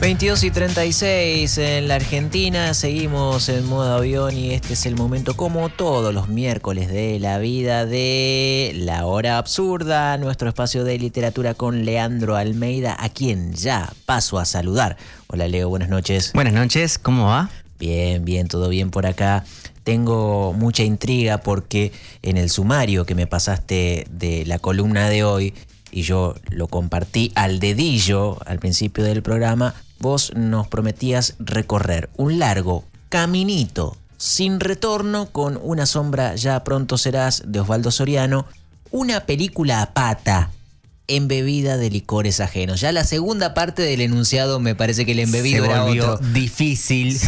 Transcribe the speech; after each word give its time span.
22 0.00 0.44
y 0.44 0.50
36 0.50 1.58
en 1.58 1.86
la 1.86 1.96
Argentina, 1.96 2.72
seguimos 2.72 3.50
en 3.50 3.66
modo 3.66 3.96
avión 3.96 4.34
y 4.34 4.52
este 4.52 4.72
es 4.72 4.86
el 4.86 4.96
momento 4.96 5.36
como 5.36 5.68
todos 5.68 6.14
los 6.14 6.28
miércoles 6.28 6.88
de 6.88 7.18
la 7.20 7.36
vida 7.36 7.84
de 7.84 8.72
La 8.76 9.04
Hora 9.04 9.36
Absurda, 9.36 10.16
nuestro 10.16 10.48
espacio 10.48 10.84
de 10.84 10.98
literatura 10.98 11.52
con 11.52 11.84
Leandro 11.84 12.36
Almeida, 12.36 12.96
a 12.98 13.10
quien 13.10 13.52
ya 13.52 13.92
paso 14.06 14.38
a 14.38 14.46
saludar. 14.46 14.96
Hola 15.26 15.48
Leo, 15.48 15.68
buenas 15.68 15.90
noches. 15.90 16.32
Buenas 16.32 16.54
noches, 16.54 16.98
¿cómo 16.98 17.26
va? 17.26 17.50
Bien, 17.78 18.24
bien, 18.24 18.48
todo 18.48 18.70
bien 18.70 18.90
por 18.90 19.04
acá. 19.04 19.44
Tengo 19.84 20.54
mucha 20.54 20.82
intriga 20.82 21.38
porque 21.38 21.92
en 22.22 22.38
el 22.38 22.48
sumario 22.48 23.04
que 23.04 23.14
me 23.14 23.26
pasaste 23.26 24.06
de 24.10 24.46
la 24.46 24.58
columna 24.58 25.10
de 25.10 25.24
hoy, 25.24 25.52
y 25.92 26.02
yo 26.02 26.36
lo 26.48 26.68
compartí 26.68 27.32
al 27.34 27.58
dedillo 27.60 28.38
al 28.46 28.60
principio 28.60 29.04
del 29.04 29.22
programa, 29.22 29.74
vos 30.00 30.32
nos 30.34 30.66
prometías 30.66 31.34
recorrer 31.38 32.10
un 32.16 32.38
largo 32.38 32.84
caminito 33.08 33.96
sin 34.16 34.60
retorno 34.60 35.30
con 35.30 35.58
una 35.62 35.86
sombra 35.86 36.34
ya 36.34 36.62
pronto 36.64 36.98
serás 36.98 37.42
de 37.46 37.60
Osvaldo 37.60 37.90
Soriano, 37.90 38.46
una 38.90 39.20
película 39.20 39.80
a 39.80 39.92
pata 39.94 40.50
embebida 41.06 41.76
de 41.76 41.90
licores 41.90 42.40
ajenos. 42.40 42.80
Ya 42.80 42.92
la 42.92 43.04
segunda 43.04 43.54
parte 43.54 43.82
del 43.82 44.00
enunciado 44.00 44.60
me 44.60 44.74
parece 44.74 45.04
que 45.04 45.12
el 45.12 45.20
embebido 45.20 45.64
Se 45.64 45.70
era 45.70 45.84
otro. 45.84 46.18
difícil. 46.32 47.18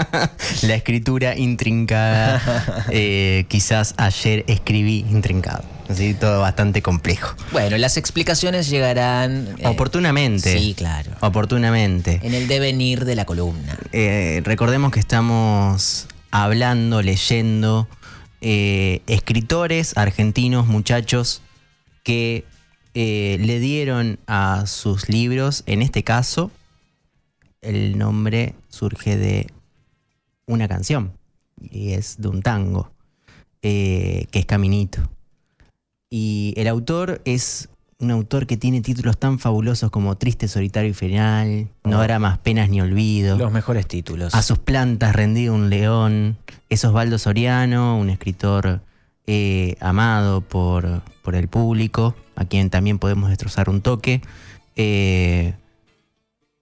la 0.62 0.74
escritura 0.74 1.36
intrincada. 1.36 2.42
Eh, 2.90 3.46
quizás 3.48 3.94
ayer 3.96 4.44
escribí 4.48 5.04
intrincado. 5.10 5.64
Así 5.88 6.14
todo 6.14 6.40
bastante 6.40 6.82
complejo. 6.82 7.36
Bueno, 7.52 7.76
las 7.78 7.96
explicaciones 7.96 8.68
llegarán 8.68 9.54
eh, 9.58 9.66
Oportunamente. 9.66 10.58
Sí, 10.58 10.74
claro. 10.74 11.12
Oportunamente. 11.20 12.20
En 12.22 12.34
el 12.34 12.48
devenir 12.48 13.04
de 13.04 13.14
la 13.14 13.24
columna. 13.24 13.78
Eh, 13.92 14.42
recordemos 14.44 14.90
que 14.92 15.00
estamos 15.00 16.08
hablando, 16.30 17.02
leyendo 17.02 17.88
eh, 18.40 19.02
escritores 19.06 19.96
argentinos, 19.96 20.66
muchachos, 20.66 21.42
que 22.02 22.44
le 22.94 23.58
dieron 23.60 24.18
a 24.26 24.64
sus 24.66 25.10
libros, 25.10 25.64
en 25.66 25.82
este 25.82 26.02
caso, 26.02 26.50
el 27.60 27.98
nombre 27.98 28.54
surge 28.70 29.18
de 29.18 29.48
una 30.46 30.66
canción, 30.66 31.12
y 31.60 31.92
es 31.92 32.16
de 32.18 32.28
un 32.28 32.40
tango, 32.40 32.90
que 33.60 34.28
es 34.32 34.46
Caminito. 34.46 35.10
Y 36.10 36.54
el 36.56 36.68
autor 36.68 37.20
es 37.24 37.68
un 37.98 38.10
autor 38.10 38.46
que 38.46 38.56
tiene 38.56 38.80
títulos 38.82 39.16
tan 39.18 39.38
fabulosos 39.38 39.90
como 39.90 40.16
Triste, 40.16 40.48
Solitario 40.48 40.90
y 40.90 40.94
Final, 40.94 41.68
No 41.84 41.96
Oh. 41.96 42.00
habrá 42.00 42.18
más 42.18 42.38
penas 42.38 42.68
ni 42.68 42.80
olvido. 42.80 43.38
Los 43.38 43.50
mejores 43.52 43.86
títulos. 43.86 44.34
A 44.34 44.42
sus 44.42 44.58
plantas 44.58 45.16
rendido 45.16 45.54
un 45.54 45.70
león. 45.70 46.36
Es 46.68 46.84
Osvaldo 46.84 47.18
Soriano, 47.18 47.98
un 47.98 48.10
escritor 48.10 48.82
eh, 49.26 49.76
amado 49.80 50.40
por, 50.42 51.02
por 51.24 51.34
el 51.34 51.48
público, 51.48 52.14
a 52.36 52.44
quien 52.44 52.70
también 52.70 52.98
podemos 52.98 53.28
destrozar 53.30 53.68
un 53.70 53.80
toque. 53.80 54.20
eh, 54.76 55.54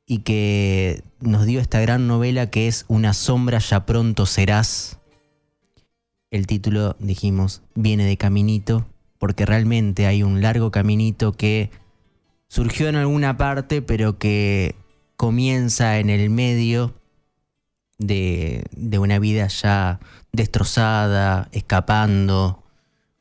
y 0.06 0.18
que 0.18 1.02
nos 1.20 1.46
dio 1.46 1.60
esta 1.60 1.80
gran 1.80 2.06
novela 2.06 2.50
que 2.50 2.68
es 2.68 2.84
Una 2.88 3.12
sombra 3.14 3.58
ya 3.58 3.86
pronto 3.86 4.26
serás. 4.26 4.98
El 6.30 6.46
título, 6.46 6.94
dijimos, 6.98 7.62
viene 7.74 8.04
de 8.04 8.16
Caminito, 8.18 8.86
porque 9.24 9.46
realmente 9.46 10.06
hay 10.06 10.22
un 10.22 10.42
largo 10.42 10.70
caminito 10.70 11.32
que 11.32 11.70
surgió 12.46 12.90
en 12.90 12.96
alguna 12.96 13.38
parte, 13.38 13.80
pero 13.80 14.18
que 14.18 14.74
comienza 15.16 15.98
en 15.98 16.10
el 16.10 16.28
medio 16.28 16.92
de, 17.96 18.66
de 18.72 18.98
una 18.98 19.18
vida 19.18 19.46
ya 19.46 19.98
destrozada, 20.30 21.48
escapando, 21.52 22.62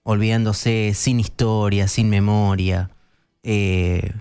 olvidándose 0.04 0.92
sin 0.94 1.22
historia, 1.22 1.88
sin 1.88 2.10
memoria, 2.10 2.90
eh, 3.42 4.12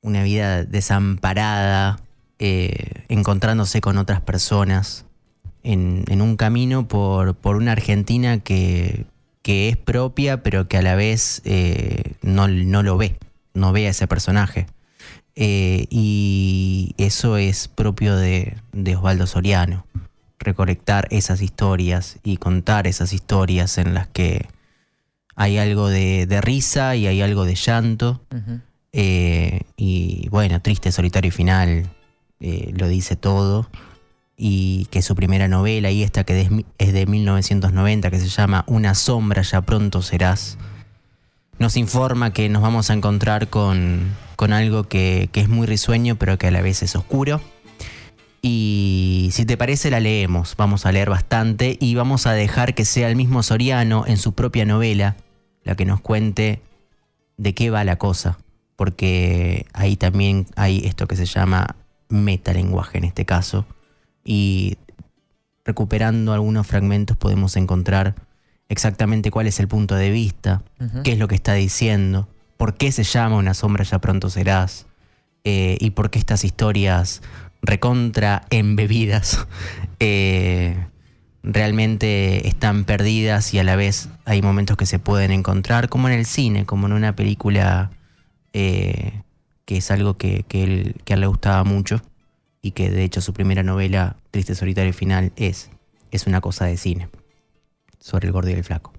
una 0.00 0.24
vida 0.24 0.64
desamparada, 0.64 2.00
eh, 2.40 3.04
encontrándose 3.06 3.80
con 3.80 3.96
otras 3.96 4.20
personas 4.22 5.06
en, 5.62 6.02
en 6.08 6.20
un 6.20 6.36
camino 6.36 6.88
por, 6.88 7.36
por 7.36 7.54
una 7.54 7.70
Argentina 7.70 8.40
que, 8.40 9.06
que 9.44 9.68
es 9.68 9.76
propia, 9.76 10.42
pero 10.42 10.68
que 10.68 10.78
a 10.78 10.82
la 10.82 10.94
vez 10.94 11.42
eh, 11.44 12.14
no, 12.22 12.48
no 12.48 12.82
lo 12.82 12.96
ve, 12.96 13.18
no 13.52 13.72
ve 13.72 13.86
a 13.86 13.90
ese 13.90 14.08
personaje. 14.08 14.66
Eh, 15.36 15.86
y 15.90 16.94
eso 16.96 17.36
es 17.36 17.68
propio 17.68 18.16
de, 18.16 18.56
de 18.72 18.96
Osvaldo 18.96 19.26
Soriano, 19.26 19.86
recolectar 20.38 21.08
esas 21.10 21.42
historias 21.42 22.16
y 22.24 22.38
contar 22.38 22.86
esas 22.86 23.12
historias 23.12 23.76
en 23.76 23.92
las 23.92 24.06
que 24.08 24.48
hay 25.36 25.58
algo 25.58 25.90
de, 25.90 26.24
de 26.24 26.40
risa 26.40 26.96
y 26.96 27.06
hay 27.06 27.20
algo 27.20 27.44
de 27.44 27.54
llanto. 27.54 28.22
Eh, 28.92 29.60
y 29.76 30.26
bueno, 30.30 30.62
triste, 30.62 30.90
solitario 30.90 31.28
y 31.28 31.32
final, 31.32 31.90
lo 32.40 32.88
dice 32.88 33.14
todo. 33.14 33.68
Y 34.36 34.86
que 34.86 35.02
su 35.02 35.14
primera 35.14 35.46
novela, 35.46 35.90
y 35.90 36.02
esta 36.02 36.24
que 36.24 36.40
es 36.40 36.50
es 36.78 36.92
de 36.92 37.06
1990, 37.06 38.10
que 38.10 38.18
se 38.18 38.28
llama 38.28 38.64
Una 38.66 38.94
sombra, 38.94 39.42
ya 39.42 39.60
pronto 39.62 40.02
serás, 40.02 40.58
nos 41.58 41.76
informa 41.76 42.32
que 42.32 42.48
nos 42.48 42.62
vamos 42.62 42.90
a 42.90 42.94
encontrar 42.94 43.48
con, 43.48 44.10
con 44.36 44.52
algo 44.52 44.84
que, 44.84 45.28
que 45.32 45.40
es 45.40 45.48
muy 45.48 45.66
risueño, 45.66 46.16
pero 46.16 46.36
que 46.36 46.48
a 46.48 46.50
la 46.50 46.62
vez 46.62 46.82
es 46.82 46.96
oscuro. 46.96 47.40
Y 48.42 49.30
si 49.32 49.46
te 49.46 49.56
parece, 49.56 49.90
la 49.90 50.00
leemos. 50.00 50.54
Vamos 50.56 50.84
a 50.84 50.92
leer 50.92 51.08
bastante 51.08 51.78
y 51.80 51.94
vamos 51.94 52.26
a 52.26 52.32
dejar 52.32 52.74
que 52.74 52.84
sea 52.84 53.08
el 53.08 53.16
mismo 53.16 53.42
Soriano 53.42 54.04
en 54.06 54.18
su 54.18 54.34
propia 54.34 54.66
novela 54.66 55.16
la 55.62 55.74
que 55.76 55.86
nos 55.86 56.00
cuente 56.00 56.60
de 57.36 57.54
qué 57.54 57.70
va 57.70 57.84
la 57.84 57.96
cosa. 57.96 58.38
Porque 58.76 59.66
ahí 59.72 59.96
también 59.96 60.46
hay 60.56 60.84
esto 60.84 61.06
que 61.06 61.16
se 61.16 61.24
llama 61.24 61.76
metalenguaje 62.08 62.98
en 62.98 63.04
este 63.04 63.24
caso. 63.24 63.64
Y 64.24 64.76
recuperando 65.64 66.32
algunos 66.32 66.66
fragmentos 66.66 67.16
podemos 67.16 67.56
encontrar 67.56 68.14
exactamente 68.68 69.30
cuál 69.30 69.46
es 69.46 69.60
el 69.60 69.68
punto 69.68 69.94
de 69.94 70.10
vista, 70.10 70.62
qué 71.02 71.12
es 71.12 71.18
lo 71.18 71.28
que 71.28 71.34
está 71.34 71.54
diciendo, 71.54 72.28
por 72.56 72.74
qué 72.76 72.92
se 72.92 73.02
llama 73.04 73.36
Una 73.36 73.54
sombra 73.54 73.84
ya 73.84 73.98
pronto 74.00 74.30
serás, 74.30 74.86
eh, 75.44 75.76
y 75.80 75.90
por 75.90 76.10
qué 76.10 76.18
estas 76.18 76.44
historias 76.44 77.20
recontra 77.62 78.42
embebidas 78.50 79.46
eh, 80.00 80.86
realmente 81.42 82.48
están 82.48 82.84
perdidas 82.84 83.52
y 83.54 83.58
a 83.58 83.64
la 83.64 83.76
vez 83.76 84.08
hay 84.24 84.40
momentos 84.42 84.76
que 84.76 84.86
se 84.86 84.98
pueden 84.98 85.30
encontrar, 85.30 85.88
como 85.88 86.08
en 86.08 86.14
el 86.14 86.26
cine, 86.26 86.64
como 86.64 86.86
en 86.86 86.92
una 86.94 87.14
película 87.14 87.90
eh, 88.54 89.22
que 89.66 89.76
es 89.78 89.90
algo 89.90 90.16
que, 90.16 90.44
que, 90.48 90.64
él- 90.64 90.96
que 91.04 91.12
a 91.12 91.16
él 91.16 91.20
le 91.20 91.26
gustaba 91.26 91.64
mucho 91.64 92.00
y 92.64 92.70
que 92.70 92.88
de 92.88 93.04
hecho 93.04 93.20
su 93.20 93.34
primera 93.34 93.62
novela, 93.62 94.16
Triste 94.30 94.54
Solitario 94.54 94.94
Final, 94.94 95.32
es, 95.36 95.70
es 96.10 96.26
una 96.26 96.40
cosa 96.40 96.64
de 96.64 96.78
cine 96.78 97.10
sobre 98.00 98.26
el 98.26 98.32
gordo 98.32 98.48
y 98.48 98.54
el 98.54 98.64
flaco. 98.64 98.94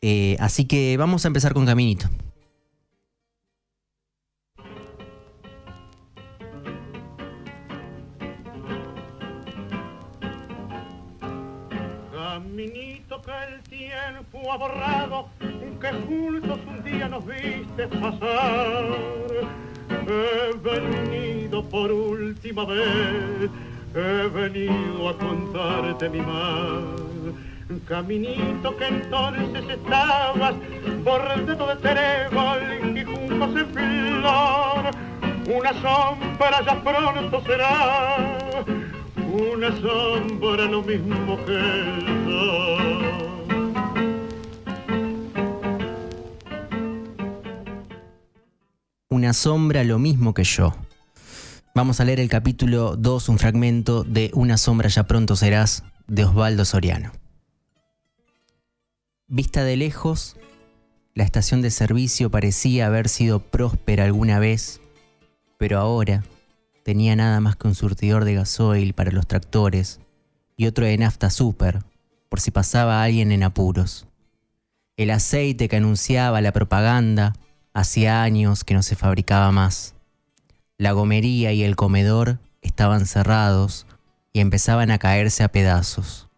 Eh, 0.00 0.38
así 0.40 0.64
que 0.64 0.96
vamos 0.96 1.26
a 1.26 1.28
empezar 1.28 1.52
con 1.52 1.66
Caminito. 1.66 2.08
Caminito 12.10 13.20
que 13.20 13.54
el 13.54 13.62
tiempo 13.64 14.50
ha 14.50 14.56
borrado, 14.56 15.28
que 15.78 15.92
juntos 16.08 16.58
un 16.66 16.82
día 16.84 17.06
nos 17.06 17.26
viste 17.26 17.86
pasar. 17.88 19.71
He 20.06 20.52
venido 20.58 21.62
por 21.64 21.90
última 21.90 22.64
vez, 22.64 23.50
he 23.94 24.28
venido 24.28 25.08
a 25.08 25.18
contarte 25.18 26.08
mi 26.08 26.20
mal. 26.20 27.02
Caminito 27.88 28.76
que 28.76 28.86
entonces 28.86 29.64
estabas 29.68 30.54
bordado 31.04 31.66
de 31.68 31.76
trébol 31.76 32.98
y 32.98 33.04
juncos 33.04 33.56
en 33.56 33.66
flor. 33.72 34.90
Una 35.54 35.72
sombra 35.80 36.64
ya 36.64 36.82
pronto 36.82 37.42
será 37.46 38.34
una 39.32 39.72
sombra 39.80 40.64
lo 40.66 40.82
mismo 40.82 41.36
que 41.46 41.54
el 41.54 42.24
sol. 42.26 43.31
Sombra 49.32 49.84
lo 49.84 49.98
mismo 49.98 50.34
que 50.34 50.44
yo. 50.44 50.74
Vamos 51.74 52.00
a 52.00 52.04
leer 52.04 52.20
el 52.20 52.28
capítulo 52.28 52.96
2, 52.96 53.28
un 53.30 53.38
fragmento 53.38 54.04
de 54.04 54.30
Una 54.34 54.58
sombra 54.58 54.88
ya 54.88 55.04
pronto 55.04 55.36
serás, 55.36 55.84
de 56.06 56.24
Osvaldo 56.24 56.64
Soriano. 56.64 57.12
Vista 59.26 59.64
de 59.64 59.76
lejos, 59.76 60.36
la 61.14 61.24
estación 61.24 61.62
de 61.62 61.70
servicio 61.70 62.30
parecía 62.30 62.86
haber 62.86 63.08
sido 63.08 63.40
próspera 63.40 64.04
alguna 64.04 64.38
vez, 64.38 64.80
pero 65.58 65.78
ahora, 65.78 66.24
tenía 66.84 67.16
nada 67.16 67.40
más 67.40 67.56
que 67.56 67.68
un 67.68 67.74
surtidor 67.74 68.24
de 68.24 68.34
gasoil 68.34 68.92
para 68.92 69.12
los 69.12 69.26
tractores 69.26 70.00
y 70.56 70.66
otro 70.66 70.84
de 70.84 70.98
nafta 70.98 71.30
super, 71.30 71.82
por 72.28 72.40
si 72.40 72.50
pasaba 72.50 73.02
alguien 73.02 73.32
en 73.32 73.42
apuros. 73.42 74.06
El 74.96 75.10
aceite 75.10 75.68
que 75.68 75.76
anunciaba 75.76 76.40
la 76.40 76.52
propaganda 76.52 77.32
hacía 77.74 78.22
años 78.22 78.64
que 78.64 78.74
no 78.74 78.82
se 78.82 78.96
fabricaba 78.96 79.50
más. 79.52 79.94
La 80.78 80.92
gomería 80.92 81.52
y 81.52 81.62
el 81.62 81.76
comedor 81.76 82.38
estaban 82.60 83.06
cerrados 83.06 83.86
y 84.32 84.40
empezaban 84.40 84.90
a 84.90 84.98
caerse 84.98 85.42
a 85.42 85.48
pedazos. 85.48 86.28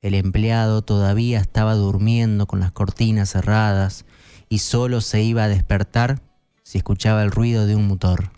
El 0.00 0.14
empleado 0.14 0.82
todavía 0.82 1.40
estaba 1.40 1.74
durmiendo 1.74 2.46
con 2.46 2.60
las 2.60 2.72
cortinas 2.72 3.30
cerradas 3.30 4.04
y 4.48 4.58
solo 4.58 5.00
se 5.00 5.22
iba 5.22 5.44
a 5.44 5.48
despertar 5.48 6.20
si 6.62 6.78
escuchaba 6.78 7.22
el 7.22 7.30
ruido 7.30 7.66
de 7.66 7.74
un 7.74 7.88
motor. 7.88 8.30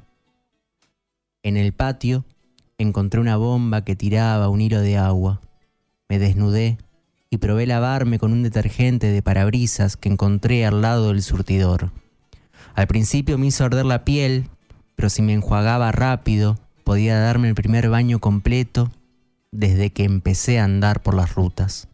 En 1.43 1.56
el 1.56 1.73
patio 1.73 2.25
encontré 2.79 3.20
una 3.20 3.37
bomba 3.37 3.85
que 3.85 3.97
tiraba 3.97 4.49
un 4.49 4.61
hilo 4.61 4.81
de 4.81 4.97
agua. 4.97 5.41
Me 6.08 6.19
desnudé 6.19 6.79
y 7.31 7.38
probé 7.38 7.67
lavarme 7.67 8.19
con 8.19 8.32
un 8.32 8.43
detergente 8.43 9.06
de 9.12 9.23
parabrisas 9.23 9.97
que 9.97 10.09
encontré 10.09 10.67
al 10.67 10.82
lado 10.82 11.09
del 11.09 11.23
surtidor. 11.23 11.93
Al 12.75 12.88
principio 12.88 13.38
me 13.38 13.47
hizo 13.47 13.65
arder 13.65 13.87
la 13.87 14.05
piel, 14.05 14.49
pero 14.97 15.09
si 15.09 15.23
me 15.23 15.32
enjuagaba 15.32 15.93
rápido, 15.93 16.59
podía 16.82 17.19
darme 17.21 17.49
el 17.49 17.55
primer 17.55 17.88
baño 17.88 18.19
completo 18.19 18.91
desde 19.53 19.91
que 19.91 20.05
empecé 20.05 20.59
a 20.59 20.65
andar 20.65 21.03
por 21.03 21.15
las 21.15 21.35
rutas. 21.35 21.88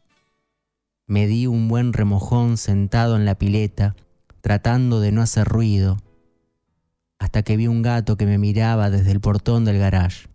Me 1.07 1.27
di 1.27 1.47
un 1.47 1.69
buen 1.69 1.93
remojón 1.93 2.57
sentado 2.57 3.17
en 3.17 3.25
la 3.27 3.37
pileta, 3.37 3.95
tratando 4.41 5.01
de 5.01 5.13
no 5.13 5.23
hacer 5.23 5.47
ruido, 5.47 5.99
hasta 7.19 7.43
que 7.43 7.57
vi 7.57 7.67
un 7.67 7.83
gato 7.83 8.17
que 8.17 8.27
me 8.27 8.39
miraba 8.39 8.91
desde 8.91 9.13
el 9.13 9.21
portón 9.21 9.65
del 9.65 9.79
garage. 9.79 10.29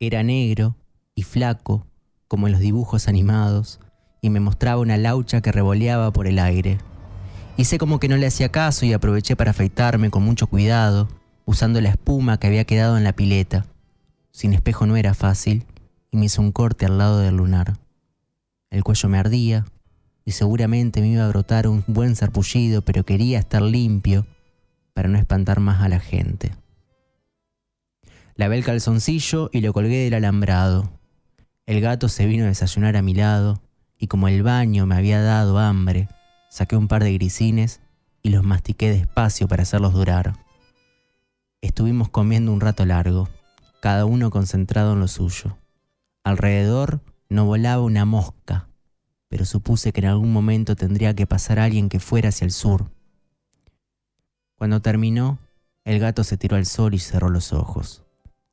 Era 0.00 0.22
negro 0.22 0.76
y 1.14 1.22
flaco, 1.22 1.87
como 2.28 2.46
en 2.46 2.52
los 2.52 2.60
dibujos 2.60 3.08
animados, 3.08 3.80
y 4.20 4.30
me 4.30 4.40
mostraba 4.40 4.80
una 4.80 4.96
laucha 4.96 5.40
que 5.40 5.52
revoleaba 5.52 6.12
por 6.12 6.26
el 6.26 6.38
aire. 6.38 6.78
Hice 7.56 7.78
como 7.78 7.98
que 7.98 8.08
no 8.08 8.16
le 8.16 8.26
hacía 8.26 8.50
caso 8.50 8.86
y 8.86 8.92
aproveché 8.92 9.34
para 9.34 9.50
afeitarme 9.50 10.10
con 10.10 10.22
mucho 10.22 10.46
cuidado, 10.46 11.08
usando 11.44 11.80
la 11.80 11.88
espuma 11.88 12.38
que 12.38 12.46
había 12.46 12.64
quedado 12.64 12.96
en 12.96 13.04
la 13.04 13.14
pileta. 13.14 13.66
Sin 14.30 14.52
espejo 14.52 14.86
no 14.86 14.96
era 14.96 15.14
fácil, 15.14 15.66
y 16.10 16.16
me 16.16 16.26
hice 16.26 16.40
un 16.40 16.52
corte 16.52 16.86
al 16.86 16.98
lado 16.98 17.18
del 17.18 17.36
lunar. 17.36 17.78
El 18.70 18.84
cuello 18.84 19.08
me 19.08 19.18
ardía 19.18 19.64
y 20.24 20.32
seguramente 20.32 21.00
me 21.00 21.08
iba 21.08 21.24
a 21.24 21.28
brotar 21.28 21.66
un 21.66 21.84
buen 21.86 22.14
sarpullido, 22.14 22.82
pero 22.82 23.04
quería 23.04 23.38
estar 23.38 23.62
limpio 23.62 24.26
para 24.92 25.08
no 25.08 25.18
espantar 25.18 25.58
más 25.60 25.80
a 25.80 25.88
la 25.88 26.00
gente. 26.00 26.54
Lavé 28.34 28.58
el 28.58 28.64
calzoncillo 28.64 29.48
y 29.52 29.62
lo 29.62 29.72
colgué 29.72 30.04
del 30.04 30.14
alambrado. 30.14 30.97
El 31.68 31.82
gato 31.82 32.08
se 32.08 32.24
vino 32.24 32.44
a 32.44 32.46
desayunar 32.46 32.96
a 32.96 33.02
mi 33.02 33.12
lado 33.12 33.60
y 33.98 34.06
como 34.06 34.26
el 34.28 34.42
baño 34.42 34.86
me 34.86 34.94
había 34.94 35.20
dado 35.20 35.58
hambre, 35.58 36.08
saqué 36.48 36.76
un 36.76 36.88
par 36.88 37.04
de 37.04 37.12
grisines 37.12 37.82
y 38.22 38.30
los 38.30 38.42
mastiqué 38.42 38.88
despacio 38.88 39.48
para 39.48 39.64
hacerlos 39.64 39.92
durar. 39.92 40.32
Estuvimos 41.60 42.08
comiendo 42.08 42.54
un 42.54 42.62
rato 42.62 42.86
largo, 42.86 43.28
cada 43.82 44.06
uno 44.06 44.30
concentrado 44.30 44.94
en 44.94 45.00
lo 45.00 45.08
suyo. 45.08 45.58
Alrededor 46.24 47.02
no 47.28 47.44
volaba 47.44 47.82
una 47.82 48.06
mosca, 48.06 48.70
pero 49.28 49.44
supuse 49.44 49.92
que 49.92 50.00
en 50.00 50.06
algún 50.06 50.32
momento 50.32 50.74
tendría 50.74 51.14
que 51.14 51.26
pasar 51.26 51.58
alguien 51.58 51.90
que 51.90 52.00
fuera 52.00 52.30
hacia 52.30 52.46
el 52.46 52.52
sur. 52.52 52.90
Cuando 54.56 54.80
terminó, 54.80 55.38
el 55.84 55.98
gato 55.98 56.24
se 56.24 56.38
tiró 56.38 56.56
al 56.56 56.64
sol 56.64 56.94
y 56.94 56.98
cerró 56.98 57.28
los 57.28 57.52
ojos. 57.52 58.04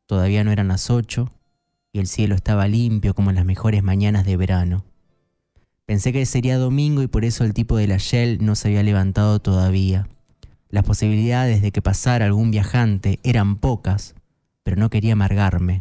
Todavía 0.06 0.44
no 0.44 0.52
eran 0.52 0.68
las 0.68 0.90
ocho 0.90 1.32
y 1.96 2.00
el 2.00 2.08
cielo 2.08 2.36
estaba 2.36 2.68
limpio 2.68 3.14
como 3.14 3.30
en 3.30 3.38
las 3.38 3.46
mejores 3.46 3.82
mañanas 3.82 4.26
de 4.26 4.36
verano. 4.36 4.84
Pensé 5.86 6.12
que 6.12 6.26
sería 6.26 6.58
domingo 6.58 7.02
y 7.02 7.08
por 7.08 7.24
eso 7.24 7.46
el 7.46 7.54
tipo 7.54 7.78
de 7.78 7.88
la 7.88 7.96
Shell 7.96 8.44
no 8.44 8.56
se 8.56 8.68
había 8.68 8.84
levantado 8.84 9.40
todavía. 9.40 10.10
Las 10.68 10.84
posibilidades 10.84 11.62
de 11.62 11.72
que 11.72 11.82
pasara 11.82 12.26
algún 12.26 12.52
viajante 12.52 13.22
eran 13.24 13.56
pocas, 13.56 14.14
pero 14.64 14.76
no 14.76 14.90
quería 14.90 15.14
amargarme. 15.14 15.80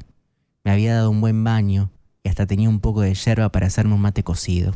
Me 0.63 0.71
había 0.71 0.95
dado 0.95 1.11
un 1.11 1.21
buen 1.21 1.43
baño 1.43 1.91
y 2.23 2.29
hasta 2.29 2.47
tenía 2.47 2.69
un 2.69 2.79
poco 2.79 3.01
de 3.01 3.13
yerba 3.13 3.51
para 3.51 3.67
hacerme 3.67 3.95
un 3.95 4.03
mate 4.03 4.23
cocido. 4.23 4.73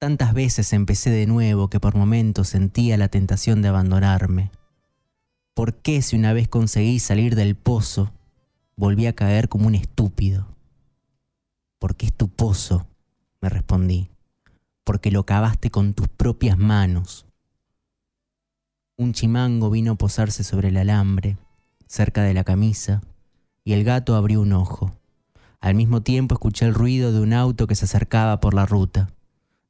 Tantas 0.00 0.34
veces 0.34 0.72
empecé 0.72 1.10
de 1.10 1.28
nuevo 1.28 1.70
que 1.70 1.78
por 1.78 1.94
momentos 1.94 2.48
sentía 2.48 2.96
la 2.96 3.06
tentación 3.06 3.62
de 3.62 3.68
abandonarme. 3.68 4.50
¿Por 5.54 5.74
qué 5.74 6.02
si 6.02 6.16
una 6.16 6.32
vez 6.32 6.48
conseguí 6.48 6.98
salir 6.98 7.36
del 7.36 7.54
pozo, 7.54 8.12
volví 8.76 9.06
a 9.06 9.14
caer 9.14 9.48
como 9.48 9.66
un 9.66 9.74
estúpido? 9.74 10.46
Porque 11.78 12.06
es 12.06 12.12
tu 12.12 12.28
pozo, 12.28 12.86
me 13.40 13.48
respondí, 13.48 14.10
porque 14.84 15.10
lo 15.10 15.24
cavaste 15.24 15.70
con 15.70 15.94
tus 15.94 16.08
propias 16.08 16.58
manos. 16.58 17.26
Un 18.96 19.12
chimango 19.12 19.70
vino 19.70 19.92
a 19.92 19.96
posarse 19.96 20.44
sobre 20.44 20.68
el 20.68 20.76
alambre, 20.76 21.36
cerca 21.86 22.22
de 22.22 22.34
la 22.34 22.44
camisa, 22.44 23.02
y 23.64 23.72
el 23.72 23.84
gato 23.84 24.16
abrió 24.16 24.40
un 24.40 24.52
ojo. 24.52 24.92
Al 25.60 25.74
mismo 25.74 26.02
tiempo 26.02 26.34
escuché 26.34 26.66
el 26.66 26.74
ruido 26.74 27.12
de 27.12 27.20
un 27.20 27.32
auto 27.32 27.66
que 27.66 27.74
se 27.74 27.84
acercaba 27.84 28.40
por 28.40 28.54
la 28.54 28.66
ruta. 28.66 29.10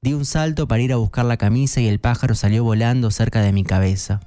Di 0.00 0.14
un 0.14 0.24
salto 0.24 0.66
para 0.66 0.82
ir 0.82 0.92
a 0.92 0.96
buscar 0.96 1.24
la 1.24 1.36
camisa 1.36 1.80
y 1.80 1.86
el 1.86 2.00
pájaro 2.00 2.34
salió 2.34 2.64
volando 2.64 3.10
cerca 3.10 3.40
de 3.42 3.52
mi 3.52 3.62
cabeza. 3.62 4.20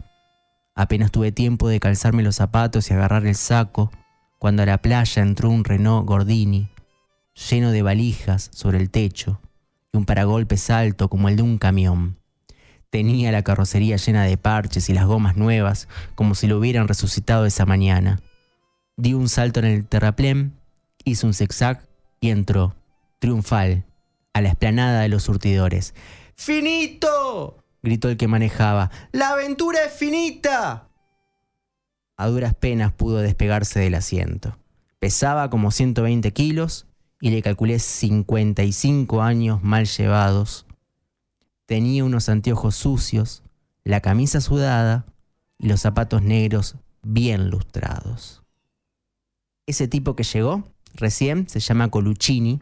Apenas 0.75 1.12
tuve 1.12 1.31
tiempo 1.31 1.68
de 1.68 1.80
calzarme 1.80 2.24
los 2.24 2.36
zapatos 2.36 2.89
y 2.89 2.94
agarrar 2.94 3.25
el 3.25 3.36
saco, 3.36 3.92
cuando 4.45 4.62
a 4.62 4.68
la 4.68 4.77
playa 4.77 5.24
entró 5.24 5.50
un 5.50 5.63
Renault 5.63 6.06
Gordini, 6.07 6.69
lleno 7.50 7.71
de 7.71 7.81
valijas 7.81 8.51
sobre 8.53 8.77
el 8.77 8.92
techo 8.92 9.42
y 9.92 9.97
un 9.97 10.06
paragolpes 10.06 10.69
alto 10.69 11.09
como 11.09 11.30
el 11.30 11.36
de 11.36 11.42
un 11.42 11.57
camión. 11.57 12.19
Tenía 12.92 13.31
la 13.31 13.42
carrocería 13.42 13.97
llena 13.97 14.24
de 14.24 14.38
parches 14.38 14.88
y 14.88 14.94
las 14.94 15.07
gomas 15.07 15.36
nuevas, 15.36 15.88
como 16.13 16.36
si 16.36 16.45
lo 16.45 16.59
hubieran 16.59 16.88
resucitado 16.88 17.47
esa 17.47 17.65
mañana. 17.65 18.19
Di 18.97 19.15
un 19.15 19.30
salto 19.30 19.62
en 19.62 19.65
el 19.65 19.88
terraplén, 19.88 20.53
hizo 21.06 21.25
un 21.25 21.33
zigzag 21.33 21.81
y 22.19 22.30
entró, 22.30 22.75
triunfal, 23.18 23.83
a 24.33 24.41
la 24.41 24.50
esplanada 24.50 25.01
de 25.01 25.09
los 25.09 25.24
surtidores. 25.24 25.95
¡Finito! 26.36 27.63
gritó 27.81 28.09
el 28.09 28.18
que 28.18 28.27
manejaba. 28.27 28.91
¡La 29.12 29.30
aventura 29.30 29.86
es 29.86 29.94
finita! 29.94 30.88
A 32.17 32.27
duras 32.27 32.53
penas 32.53 32.93
pudo 32.93 33.17
despegarse 33.17 33.79
del 33.79 33.95
asiento. 33.95 34.57
Pesaba 35.00 35.50
como 35.50 35.72
120 35.72 36.31
kilos 36.31 36.88
y 37.19 37.29
le 37.29 37.41
calculé 37.41 37.79
55 37.79 39.22
años 39.22 39.63
mal 39.63 39.86
llevados. 39.86 40.65
Tenía 41.65 42.03
unos 42.03 42.29
anteojos 42.29 42.75
sucios, 42.75 43.43
la 43.84 44.01
camisa 44.01 44.41
sudada 44.41 45.05
y 45.57 45.67
los 45.67 45.81
zapatos 45.81 46.22
negros 46.22 46.75
bien 47.03 47.50
lustrados. 47.50 48.43
Ese 49.67 49.88
tipo 49.88 50.15
que 50.15 50.24
llegó 50.24 50.63
recién 50.93 51.50
se 51.50 51.60
llama 51.60 51.89
Coluccini 51.89 52.62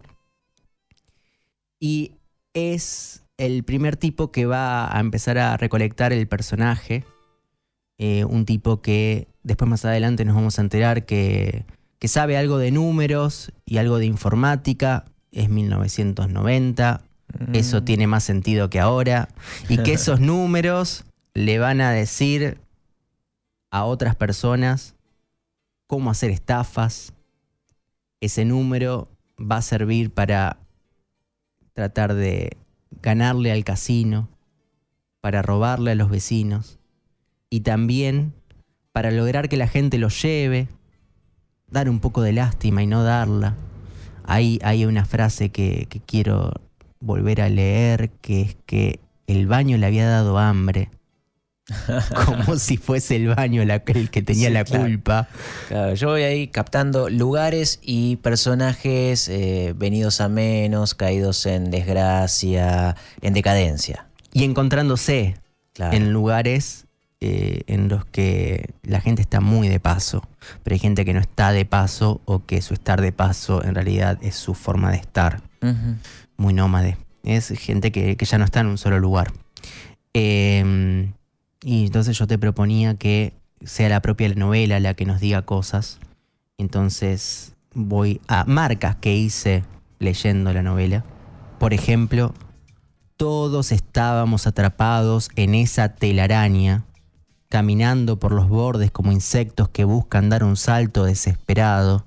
y 1.80 2.16
es 2.54 3.24
el 3.38 3.64
primer 3.64 3.98
tipo 3.98 4.32
que 4.32 4.46
va 4.46 4.96
a 4.96 5.00
empezar 5.00 5.38
a 5.38 5.58
recolectar 5.58 6.14
el 6.14 6.28
personaje. 6.28 7.04
Eh, 8.06 8.26
un 8.26 8.44
tipo 8.44 8.82
que 8.82 9.30
después 9.44 9.70
más 9.70 9.86
adelante 9.86 10.26
nos 10.26 10.36
vamos 10.36 10.60
a 10.60 10.62
enterar 10.62 11.06
que, 11.06 11.64
que 12.00 12.10
sabe 12.10 12.36
algo 12.36 12.58
de 12.58 12.70
números 12.70 13.54
y 13.66 13.78
algo 13.78 13.98
de 13.98 14.06
informática. 14.06 15.06
Es 15.32 15.48
1990. 15.48 17.02
Eso 17.54 17.80
Mm. 17.80 17.86
tiene 17.86 18.08
más 18.08 18.26
sentido 18.26 18.70
que 18.70 18.82
ahora. 18.82 19.30
Y 19.70 19.78
que 19.78 19.94
esos 19.94 20.20
números 20.20 21.06
le 21.34 21.60
van 21.60 21.80
a 21.80 21.92
decir 21.92 22.58
a 23.72 23.86
otras 23.86 24.18
personas 24.18 24.96
cómo 25.88 26.12
hacer 26.12 26.30
estafas. 26.30 27.14
Ese 28.20 28.44
número 28.44 29.08
va 29.40 29.56
a 29.56 29.62
servir 29.62 30.12
para 30.12 30.58
tratar 31.72 32.16
de 32.16 32.58
ganarle 33.02 33.54
al 33.54 33.64
casino, 33.64 34.28
para 35.22 35.42
robarle 35.42 35.92
a 35.92 35.96
los 35.96 36.10
vecinos 36.10 36.80
y 37.54 37.60
también 37.60 38.34
para 38.94 39.12
lograr 39.12 39.48
que 39.48 39.58
la 39.58 39.68
gente 39.68 40.00
lo 40.00 40.10
lleve, 40.10 40.70
dar 41.70 41.88
un 41.88 42.00
poco 42.00 42.24
de 42.24 42.34
lástima 42.34 42.82
y 42.82 42.88
no 42.88 43.04
darla. 43.04 43.56
Ahí 44.26 44.58
hay 44.64 44.86
una 44.86 45.06
frase 45.06 45.50
que, 45.50 45.86
que 45.88 46.00
quiero 46.00 46.52
volver 47.00 47.42
a 47.42 47.50
leer, 47.50 48.10
que 48.22 48.42
es 48.42 48.58
que 48.66 49.00
el 49.28 49.46
baño 49.46 49.78
le 49.78 49.86
había 49.86 50.08
dado 50.10 50.40
hambre. 50.40 50.90
Como 52.26 52.56
si 52.58 52.78
fuese 52.78 53.18
el 53.18 53.28
baño 53.36 53.64
la- 53.66 53.84
el 53.86 54.10
que 54.10 54.24
tenía 54.24 54.48
Sí, 54.48 54.54
la 54.56 54.64
claro. 54.64 54.86
culpa. 54.86 55.28
Claro, 55.68 55.94
yo 55.94 56.08
voy 56.10 56.24
ahí 56.24 56.48
captando 56.48 57.08
lugares 57.08 57.80
y 57.84 58.16
personajes 58.16 59.30
eh, 59.30 59.76
venidos 59.78 60.22
a 60.22 60.28
menos, 60.28 60.96
caídos 60.96 61.46
en 61.46 61.70
desgracia, 61.70 62.96
en 63.22 63.34
decadencia. 63.36 64.08
Y 64.34 64.44
encontrándose 64.44 65.36
Claro. 65.74 65.96
en 65.98 66.12
lugares 66.12 66.86
eh, 67.26 67.64
en 67.68 67.88
los 67.88 68.04
que 68.04 68.74
la 68.82 69.00
gente 69.00 69.22
está 69.22 69.40
muy 69.40 69.70
de 69.70 69.80
paso, 69.80 70.28
pero 70.62 70.74
hay 70.74 70.80
gente 70.80 71.06
que 71.06 71.14
no 71.14 71.22
está 71.22 71.54
de 71.54 71.64
paso 71.64 72.20
o 72.26 72.46
que 72.46 72.62
su 72.62 72.74
estar 72.74 73.00
de 73.00 73.14
paso 73.14 73.64
en 73.64 73.76
realidad 73.76 74.20
es 74.22 74.36
su 74.36 74.54
forma 74.54 74.92
de 74.92 74.98
estar, 74.98 75.42
muy 76.36 76.54
nómade. 76.54 76.98
Es 77.24 77.48
gente 77.48 77.94
que, 77.94 78.18
que 78.18 78.26
ya 78.26 78.38
no 78.38 78.44
está 78.44 78.60
en 78.60 78.68
un 78.68 78.78
solo 78.78 79.00
lugar. 79.00 79.32
Eh, 80.14 81.10
y 81.62 81.86
entonces 81.86 82.18
yo 82.18 82.28
te 82.28 82.38
proponía 82.38 82.96
que 82.96 83.32
sea 83.64 83.88
la 83.88 84.02
propia 84.02 84.28
novela 84.36 84.82
la 84.82 84.94
que 84.94 85.06
nos 85.06 85.22
diga 85.22 85.44
cosas. 85.44 86.00
Entonces 86.58 87.56
voy 87.74 88.20
a 88.28 88.44
marcas 88.44 88.98
que 88.98 89.16
hice 89.16 89.64
leyendo 90.00 90.52
la 90.52 90.62
novela. 90.62 91.06
Por 91.58 91.74
ejemplo, 91.74 92.34
todos 93.16 93.72
estábamos 93.72 94.46
atrapados 94.46 95.30
en 95.38 95.56
esa 95.56 95.96
telaraña, 95.96 96.84
caminando 97.54 98.18
por 98.18 98.32
los 98.32 98.50
bordes 98.50 98.90
como 98.90 99.12
insectos 99.12 99.70
que 99.70 99.84
buscan 99.84 100.28
dar 100.28 100.44
un 100.44 100.58
salto 100.58 101.06
desesperado. 101.06 102.04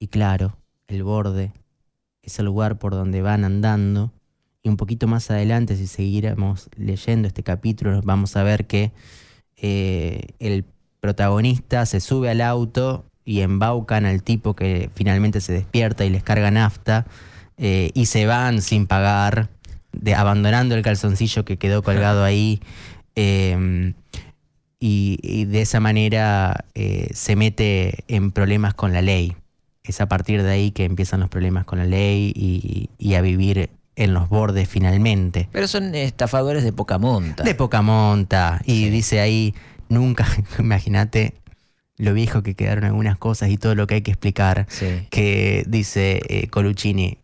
Y 0.00 0.08
claro, 0.08 0.56
el 0.88 1.04
borde 1.04 1.52
es 2.20 2.36
el 2.40 2.46
lugar 2.46 2.76
por 2.76 2.90
donde 2.90 3.22
van 3.22 3.44
andando. 3.44 4.10
Y 4.64 4.68
un 4.68 4.76
poquito 4.76 5.06
más 5.06 5.30
adelante, 5.30 5.76
si 5.76 5.86
siguiéramos 5.86 6.70
leyendo 6.76 7.28
este 7.28 7.44
capítulo, 7.44 8.00
vamos 8.02 8.34
a 8.34 8.42
ver 8.42 8.66
que 8.66 8.90
eh, 9.56 10.22
el 10.40 10.64
protagonista 10.98 11.86
se 11.86 12.00
sube 12.00 12.30
al 12.30 12.40
auto 12.40 13.04
y 13.24 13.42
embaucan 13.42 14.06
al 14.06 14.24
tipo 14.24 14.56
que 14.56 14.90
finalmente 14.96 15.40
se 15.40 15.52
despierta 15.52 16.04
y 16.04 16.10
les 16.10 16.24
carga 16.24 16.50
nafta 16.50 17.06
eh, 17.58 17.92
y 17.94 18.06
se 18.06 18.26
van 18.26 18.60
sin 18.60 18.88
pagar, 18.88 19.50
de, 19.92 20.16
abandonando 20.16 20.74
el 20.74 20.82
calzoncillo 20.82 21.44
que 21.44 21.58
quedó 21.58 21.84
colgado 21.84 22.24
ahí. 22.24 22.60
Eh, 23.16 23.92
y, 24.80 25.18
y 25.22 25.44
de 25.46 25.62
esa 25.62 25.80
manera 25.80 26.64
eh, 26.74 27.08
se 27.14 27.36
mete 27.36 28.04
en 28.08 28.32
problemas 28.32 28.74
con 28.74 28.92
la 28.92 29.02
ley. 29.02 29.34
Es 29.82 30.00
a 30.00 30.06
partir 30.08 30.42
de 30.42 30.50
ahí 30.50 30.70
que 30.70 30.84
empiezan 30.84 31.20
los 31.20 31.28
problemas 31.28 31.64
con 31.64 31.78
la 31.78 31.84
ley 31.84 32.32
y, 32.34 32.88
y 32.98 33.14
a 33.14 33.20
vivir 33.20 33.70
en 33.96 34.14
los 34.14 34.28
bordes 34.28 34.68
finalmente. 34.68 35.48
Pero 35.52 35.68
son 35.68 35.94
estafadores 35.94 36.64
de 36.64 36.72
poca 36.72 36.98
monta. 36.98 37.44
De 37.44 37.54
poca 37.54 37.82
monta. 37.82 38.60
Y 38.64 38.84
Sí. 38.84 38.90
dice 38.90 39.20
ahí, 39.20 39.54
nunca, 39.88 40.26
imagínate 40.58 41.34
lo 41.96 42.12
viejo 42.12 42.42
que 42.42 42.54
quedaron 42.54 42.84
algunas 42.84 43.16
cosas 43.18 43.50
y 43.50 43.56
todo 43.56 43.74
lo 43.74 43.86
que 43.86 43.94
hay 43.96 44.02
que 44.02 44.10
explicar. 44.10 44.66
Sí. 44.68 45.06
Que 45.10 45.64
dice 45.68 46.20
eh, 46.28 46.48
Coluccini, 46.48 47.18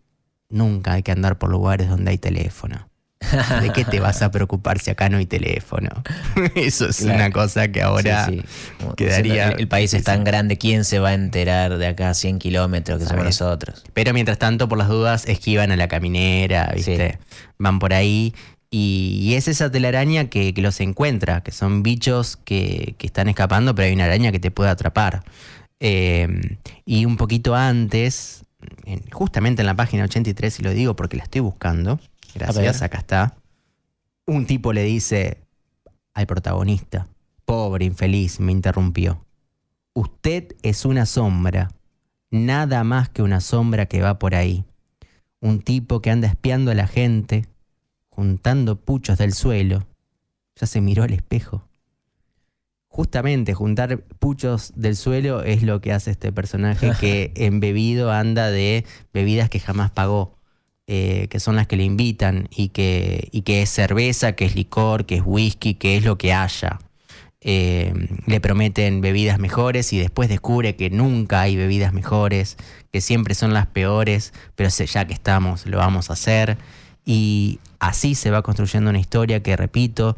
nunca 0.48 0.92
hay 0.92 1.02
que 1.02 1.12
andar 1.12 1.38
por 1.38 1.50
lugares 1.50 1.88
donde 1.88 2.10
hay 2.12 2.18
teléfono. 2.18 2.88
¿De 3.60 3.70
qué 3.72 3.84
te 3.84 4.00
vas 4.00 4.22
a 4.22 4.30
preocupar 4.30 4.78
si 4.80 4.90
acá 4.90 5.08
no 5.08 5.18
hay 5.18 5.26
teléfono? 5.26 5.88
Eso 6.54 6.88
es 6.88 6.96
Claro. 6.98 7.14
una 7.16 7.30
cosa 7.30 7.68
que 7.68 7.82
ahora 7.82 8.26
Sí, 8.26 8.40
sí. 8.40 8.74
Como 8.78 8.94
quedaría- 8.94 9.50
El, 9.50 9.60
el 9.60 9.68
país 9.68 9.94
es 9.94 10.02
tan 10.04 10.24
grande, 10.24 10.56
¿quién 10.58 10.84
se 10.84 10.98
va 10.98 11.10
a 11.10 11.14
enterar 11.14 11.76
de 11.78 11.86
acá 11.86 12.10
a 12.10 12.14
100 12.14 12.38
kilómetros 12.38 12.98
que 12.98 13.06
somos 13.06 13.24
nosotros? 13.24 13.84
Pero 13.94 14.12
mientras 14.14 14.38
tanto, 14.38 14.68
por 14.68 14.78
las 14.78 14.88
dudas, 14.88 15.26
esquivan 15.28 15.70
a 15.70 15.76
la 15.76 15.86
caminera, 15.86 16.72
¿viste? 16.74 17.18
Van 17.58 17.78
por 17.78 17.92
ahí. 17.94 18.34
Y, 18.72 19.18
y 19.22 19.34
es 19.34 19.48
esa 19.48 19.70
telaraña 19.70 20.26
que, 20.30 20.54
que 20.54 20.62
los 20.62 20.80
encuentra, 20.80 21.42
que 21.42 21.50
son 21.52 21.82
bichos 21.82 22.36
que, 22.36 22.94
que 22.98 23.06
están 23.06 23.28
escapando, 23.28 23.74
pero 23.74 23.86
hay 23.88 23.94
una 23.94 24.04
araña 24.04 24.32
que 24.32 24.38
te 24.40 24.50
puede 24.50 24.70
atrapar. 24.70 25.22
Eh, 25.80 26.28
y 26.84 27.04
un 27.04 27.16
poquito 27.16 27.54
antes, 27.54 28.44
en- 28.86 29.02
justamente 29.10 29.62
en 29.62 29.66
la 29.66 29.74
página 29.74 30.04
83, 30.04 30.60
y 30.60 30.62
lo 30.62 30.70
digo 30.70 30.94
porque 30.96 31.16
la 31.16 31.24
estoy 31.24 31.40
buscando, 31.40 31.98
gracias, 32.34 32.82
acá 32.82 32.98
está. 32.98 33.36
Un 34.26 34.46
tipo 34.46 34.72
le 34.72 34.84
dice 34.84 35.42
al 36.14 36.26
protagonista, 36.26 37.08
pobre 37.44 37.84
infeliz, 37.84 38.40
me 38.40 38.52
interrumpió. 38.52 39.24
Usted 39.92 40.54
es 40.62 40.84
una 40.84 41.06
sombra, 41.06 41.70
nada 42.30 42.84
más 42.84 43.08
que 43.08 43.22
una 43.22 43.40
sombra 43.40 43.86
que 43.86 44.00
va 44.00 44.18
por 44.18 44.34
ahí. 44.34 44.64
Un 45.40 45.60
tipo 45.60 46.00
que 46.00 46.10
anda 46.10 46.28
espiando 46.28 46.70
a 46.70 46.74
la 46.74 46.86
gente, 46.86 47.46
juntando 48.08 48.76
puchos 48.76 49.18
del 49.18 49.32
suelo. 49.32 49.86
Ya 50.56 50.66
se 50.66 50.80
miró 50.80 51.02
al 51.02 51.12
espejo. 51.12 51.64
Justamente 52.86 53.54
juntar 53.54 54.00
puchos 54.18 54.72
del 54.74 54.96
suelo 54.96 55.42
es 55.42 55.62
lo 55.62 55.80
que 55.80 55.92
hace 55.92 56.10
este 56.10 56.32
personaje 56.32 56.92
que 56.98 57.32
embebido 57.36 58.10
anda 58.10 58.50
de 58.50 58.84
bebidas 59.12 59.48
que 59.48 59.60
jamás 59.60 59.90
pagó, 59.92 60.36
eh, 60.92 61.28
que 61.28 61.38
son 61.38 61.54
las 61.54 61.68
que 61.68 61.76
le 61.76 61.84
invitan 61.84 62.48
y 62.50 62.70
que, 62.70 63.28
y 63.30 63.42
que 63.42 63.62
es 63.62 63.70
cerveza, 63.70 64.32
que 64.32 64.44
es 64.44 64.56
licor, 64.56 65.06
que 65.06 65.14
es 65.18 65.22
whisky, 65.24 65.74
que 65.74 65.96
es 65.96 66.04
lo 66.04 66.18
que 66.18 66.32
haya. 66.32 66.80
Eh, 67.42 67.94
le 68.26 68.40
prometen 68.40 69.00
bebidas 69.00 69.38
mejores 69.38 69.92
y 69.92 70.00
después 70.00 70.28
descubre 70.28 70.74
que 70.74 70.90
nunca 70.90 71.42
hay 71.42 71.54
bebidas 71.54 71.92
mejores, 71.92 72.56
que 72.92 73.00
siempre 73.00 73.36
son 73.36 73.54
las 73.54 73.68
peores, 73.68 74.32
pero 74.56 74.68
ya 74.68 75.04
que 75.04 75.12
estamos 75.12 75.64
lo 75.64 75.78
vamos 75.78 76.10
a 76.10 76.14
hacer. 76.14 76.58
Y 77.04 77.60
así 77.78 78.16
se 78.16 78.32
va 78.32 78.42
construyendo 78.42 78.90
una 78.90 78.98
historia 78.98 79.44
que, 79.44 79.56
repito, 79.56 80.16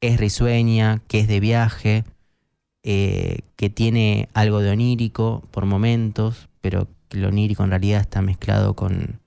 es 0.00 0.20
risueña, 0.20 1.02
que 1.08 1.18
es 1.18 1.26
de 1.26 1.40
viaje, 1.40 2.04
eh, 2.84 3.40
que 3.56 3.70
tiene 3.70 4.28
algo 4.34 4.60
de 4.60 4.70
onírico 4.70 5.42
por 5.50 5.66
momentos, 5.66 6.48
pero 6.60 6.86
que 7.08 7.18
lo 7.18 7.26
onírico 7.26 7.64
en 7.64 7.70
realidad 7.70 8.02
está 8.02 8.22
mezclado 8.22 8.74
con, 8.74 9.18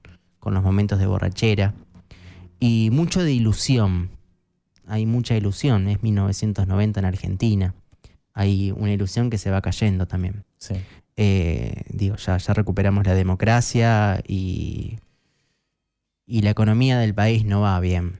con 0.49 0.55
los 0.55 0.63
momentos 0.63 0.97
de 0.97 1.05
borrachera. 1.05 1.75
Y 2.59 2.89
mucho 2.91 3.21
de 3.23 3.31
ilusión. 3.31 4.09
Hay 4.87 5.05
mucha 5.05 5.35
ilusión. 5.35 5.87
Es 5.87 6.01
1990 6.01 6.99
en 6.99 7.05
Argentina. 7.05 7.75
Hay 8.33 8.71
una 8.71 8.91
ilusión 8.91 9.29
que 9.29 9.37
se 9.37 9.51
va 9.51 9.61
cayendo 9.61 10.07
también. 10.07 10.45
Sí. 10.57 10.73
Eh, 11.17 11.83
digo, 11.89 12.15
ya, 12.15 12.37
ya 12.37 12.53
recuperamos 12.55 13.05
la 13.05 13.13
democracia 13.13 14.23
y, 14.27 14.97
y 16.25 16.41
la 16.41 16.49
economía 16.49 16.97
del 16.97 17.13
país 17.13 17.45
no 17.45 17.61
va 17.61 17.79
bien. 17.79 18.19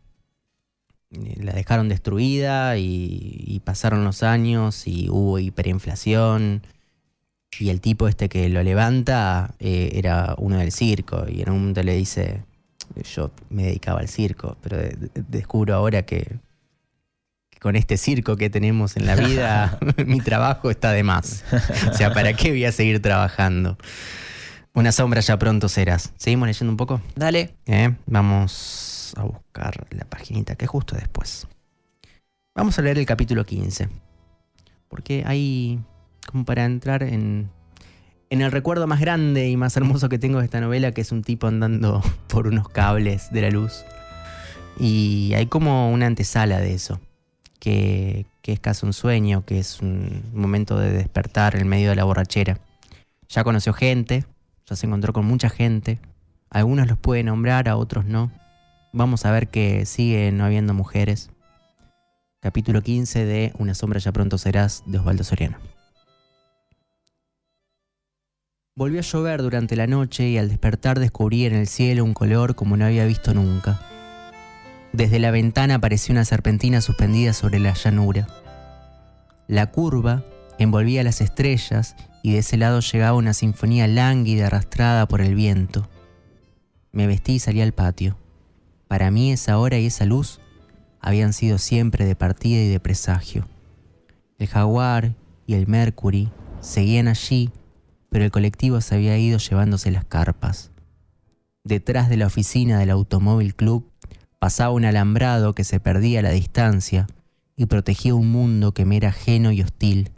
Eh, 1.10 1.36
La 1.42 1.54
dejaron 1.54 1.90
destruida 1.90 2.78
y, 2.78 3.44
y 3.48 3.60
pasaron 3.62 4.04
los 4.04 4.22
años 4.22 4.86
y 4.86 5.10
hubo 5.10 5.40
hiperinflación. 5.40 6.62
Y 7.58 7.70
el 7.70 7.82
tipo 7.82 8.08
este 8.08 8.30
que 8.30 8.48
lo 8.50 8.62
levanta 8.64 9.54
eh, 9.60 9.92
era 9.94 10.36
uno 10.38 10.58
del 10.58 10.72
circo 10.72 11.26
y 11.28 11.42
en 11.42 11.50
un 11.50 11.60
momento 11.60 11.84
le 11.84 11.96
dice, 11.96 12.44
yo 13.16 13.32
me 13.50 13.64
dedicaba 13.64 14.00
al 14.02 14.08
circo, 14.08 14.58
pero 14.62 14.78
de- 14.78 14.90
de- 14.96 15.12
descubro 15.28 15.74
ahora 15.76 16.04
que, 16.06 16.38
que 17.50 17.60
con 17.60 17.76
este 17.76 17.98
circo 17.98 18.36
que 18.38 18.50
tenemos 18.50 18.96
en 18.98 19.06
la 19.08 19.16
vida, 19.16 19.78
mi 20.06 20.22
trabajo 20.22 20.70
está 20.70 20.92
de 20.92 21.04
más. 21.04 21.44
O 21.90 21.94
sea, 21.94 22.14
¿para 22.14 22.34
qué 22.34 22.52
voy 22.52 22.66
a 22.66 22.72
seguir 22.72 23.02
trabajando? 23.02 23.78
Una 24.74 24.92
sombra 24.92 25.20
ya 25.20 25.38
pronto 25.38 25.68
serás. 25.68 26.14
¿Seguimos 26.18 26.48
leyendo 26.48 26.72
un 26.72 26.78
poco? 26.78 27.02
Dale. 27.16 27.56
¿Eh? 27.66 27.94
Vamos 28.06 29.14
a 29.18 29.24
buscar 29.24 29.88
la 29.90 30.06
paginita 30.06 30.56
que 30.56 30.66
es 30.66 30.72
justo 30.72 30.96
después. 30.96 31.48
Vamos 32.56 32.78
a 32.78 32.84
leer 32.84 33.00
el 33.00 33.06
capítulo 33.06 33.44
15. 33.44 33.90
Porque 34.88 35.24
hay 35.26 35.80
como 36.28 36.46
para 36.46 36.66
entrar 36.66 37.04
en, 37.04 37.50
en 38.30 38.42
el 38.42 38.52
recuerdo 38.52 38.88
más 38.88 39.00
grande 39.00 39.50
y 39.50 39.58
más 39.58 39.76
hermoso 39.78 40.10
que 40.10 40.20
tengo 40.20 40.40
de 40.40 40.46
esta 40.46 40.62
novela, 40.62 40.92
que 40.92 41.02
es 41.02 41.12
un 41.12 41.24
tipo 41.24 41.48
andando 41.48 42.02
por 42.28 42.48
unos 42.48 42.70
cables 42.70 43.32
de 43.32 43.42
la 43.42 43.50
luz. 43.50 43.84
Y 44.80 45.34
hay 45.36 45.48
como 45.48 45.92
una 45.92 46.06
antesala 46.06 46.60
de 46.60 46.74
eso, 46.74 47.02
que, 47.60 48.26
que 48.42 48.54
es 48.54 48.60
casi 48.60 48.86
un 48.86 48.94
sueño, 48.94 49.46
que 49.46 49.60
es 49.60 49.82
un 49.82 50.24
momento 50.34 50.78
de 50.80 50.92
despertar 50.92 51.56
en 51.56 51.68
medio 51.68 51.90
de 51.90 51.96
la 51.96 52.06
borrachera. 52.06 52.60
Ya 53.28 53.44
conoció 53.44 53.74
gente, 53.74 54.26
ya 54.66 54.76
se 54.76 54.88
encontró 54.88 55.12
con 55.12 55.26
mucha 55.26 55.50
gente, 55.50 56.00
algunos 56.50 56.88
los 56.88 56.98
puede 56.98 57.24
nombrar, 57.24 57.70
a 57.70 57.76
otros 57.76 58.06
no. 58.06 58.32
Vamos 58.92 59.26
a 59.26 59.32
ver 59.32 59.50
que 59.50 59.86
sigue 59.86 60.32
no 60.32 60.46
habiendo 60.46 60.74
mujeres. 60.74 61.30
Capítulo 62.40 62.82
15 62.82 63.26
de 63.26 63.54
Una 63.60 63.76
sombra 63.76 64.00
ya 64.00 64.12
pronto 64.12 64.38
serás 64.38 64.84
de 64.88 64.98
Osvaldo 64.98 65.24
Soriano. 65.24 65.58
Volvió 68.80 69.02
a 69.02 69.04
llover 69.04 69.42
durante 69.42 69.76
la 69.76 69.88
noche 69.88 70.30
y 70.30 70.38
al 70.38 70.48
despertar 70.48 71.00
descubrí 71.00 71.44
en 71.44 71.54
el 71.54 71.68
cielo 71.68 72.06
un 72.06 72.14
color 72.14 72.56
como 72.56 72.78
no 72.78 72.86
había 72.86 73.04
visto 73.04 73.34
nunca. 73.34 73.78
Desde 74.94 75.20
la 75.20 75.32
ventana 75.32 75.76
apareció 75.76 76.14
una 76.14 76.24
serpentina 76.24 76.80
suspendida 76.80 77.34
sobre 77.34 77.60
la 77.60 77.74
llanura. 77.74 78.30
La 79.48 79.70
curva 79.70 80.24
envolvía 80.60 81.04
las 81.04 81.20
estrellas 81.20 81.98
y 82.24 82.32
de 82.32 82.38
ese 82.38 82.56
lado 82.56 82.80
llegaba 82.80 83.18
una 83.18 83.34
sinfonía 83.34 83.86
lánguida 83.86 84.48
arrastrada 84.48 85.10
por 85.10 85.20
el 85.20 85.36
viento. 85.36 85.90
Me 86.94 87.06
vestí 87.06 87.34
y 87.34 87.40
salí 87.40 87.60
al 87.60 87.74
patio. 87.74 88.18
Para 88.88 89.12
mí 89.12 89.34
esa 89.34 89.58
hora 89.58 89.78
y 89.78 89.88
esa 89.88 90.06
luz 90.06 90.40
habían 91.02 91.34
sido 91.34 91.58
siempre 91.58 92.06
de 92.06 92.16
partida 92.16 92.62
y 92.62 92.70
de 92.70 92.80
presagio. 92.80 93.46
El 94.38 94.48
jaguar 94.48 95.16
y 95.46 95.56
el 95.56 95.68
Mercury 95.68 96.32
seguían 96.62 97.10
allí, 97.10 97.52
pero 98.10 98.26
el 98.26 98.32
colectivo 98.32 98.82
se 98.82 98.96
había 98.96 99.18
ido 99.18 99.38
llevándose 99.38 99.92
las 99.92 100.06
carpas. 100.06 100.72
Detrás 101.64 102.10
de 102.10 102.18
la 102.18 102.28
oficina 102.28 102.80
del 102.80 102.90
Automóvil 102.90 103.56
Club 103.56 103.92
pasaba 104.40 104.72
un 104.72 104.86
alambrado 104.86 105.54
que 105.54 105.64
se 105.64 105.80
perdía 105.80 106.20
a 106.20 106.24
la 106.24 106.32
distancia 106.32 107.08
y 107.56 107.66
protegía 107.66 108.16
un 108.16 108.32
mundo 108.32 108.74
que 108.74 108.86
me 108.86 108.98
era 108.98 109.10
ajeno 109.10 109.52
y 109.52 109.62
hostil. 109.62 110.12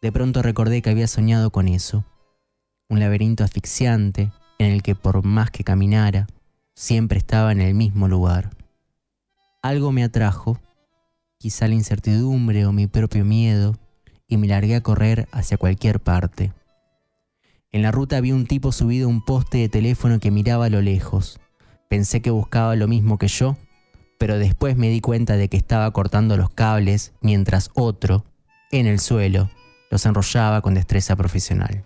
De 0.00 0.12
pronto 0.12 0.42
recordé 0.42 0.80
que 0.80 0.90
había 0.90 1.08
soñado 1.08 1.50
con 1.50 1.68
eso, 1.68 2.04
un 2.88 3.00
laberinto 3.00 3.44
asfixiante 3.44 4.32
en 4.58 4.72
el 4.72 4.82
que 4.82 4.94
por 4.94 5.24
más 5.24 5.50
que 5.50 5.64
caminara, 5.64 6.26
siempre 6.74 7.18
estaba 7.18 7.52
en 7.52 7.60
el 7.60 7.74
mismo 7.74 8.08
lugar. 8.08 8.50
Algo 9.62 9.92
me 9.92 10.04
atrajo, 10.04 10.58
quizá 11.38 11.68
la 11.68 11.74
incertidumbre 11.74 12.64
o 12.66 12.72
mi 12.72 12.86
propio 12.86 13.24
miedo, 13.24 13.76
y 14.26 14.36
me 14.36 14.46
largué 14.46 14.76
a 14.76 14.82
correr 14.82 15.28
hacia 15.32 15.56
cualquier 15.56 16.00
parte. 16.00 16.52
En 17.72 17.82
la 17.82 17.92
ruta 17.92 18.20
vi 18.20 18.32
un 18.32 18.46
tipo 18.46 18.72
subido 18.72 19.06
a 19.06 19.10
un 19.10 19.24
poste 19.24 19.58
de 19.58 19.68
teléfono 19.68 20.18
que 20.18 20.32
miraba 20.32 20.66
a 20.66 20.70
lo 20.70 20.82
lejos. 20.82 21.38
Pensé 21.88 22.20
que 22.20 22.30
buscaba 22.30 22.74
lo 22.74 22.88
mismo 22.88 23.16
que 23.16 23.28
yo, 23.28 23.56
pero 24.18 24.38
después 24.38 24.76
me 24.76 24.88
di 24.88 25.00
cuenta 25.00 25.36
de 25.36 25.48
que 25.48 25.56
estaba 25.56 25.90
cortando 25.92 26.36
los 26.36 26.50
cables 26.50 27.12
mientras 27.20 27.70
otro, 27.74 28.24
en 28.72 28.86
el 28.86 28.98
suelo, 28.98 29.50
los 29.90 30.04
enrollaba 30.04 30.62
con 30.62 30.74
destreza 30.74 31.14
profesional. 31.14 31.84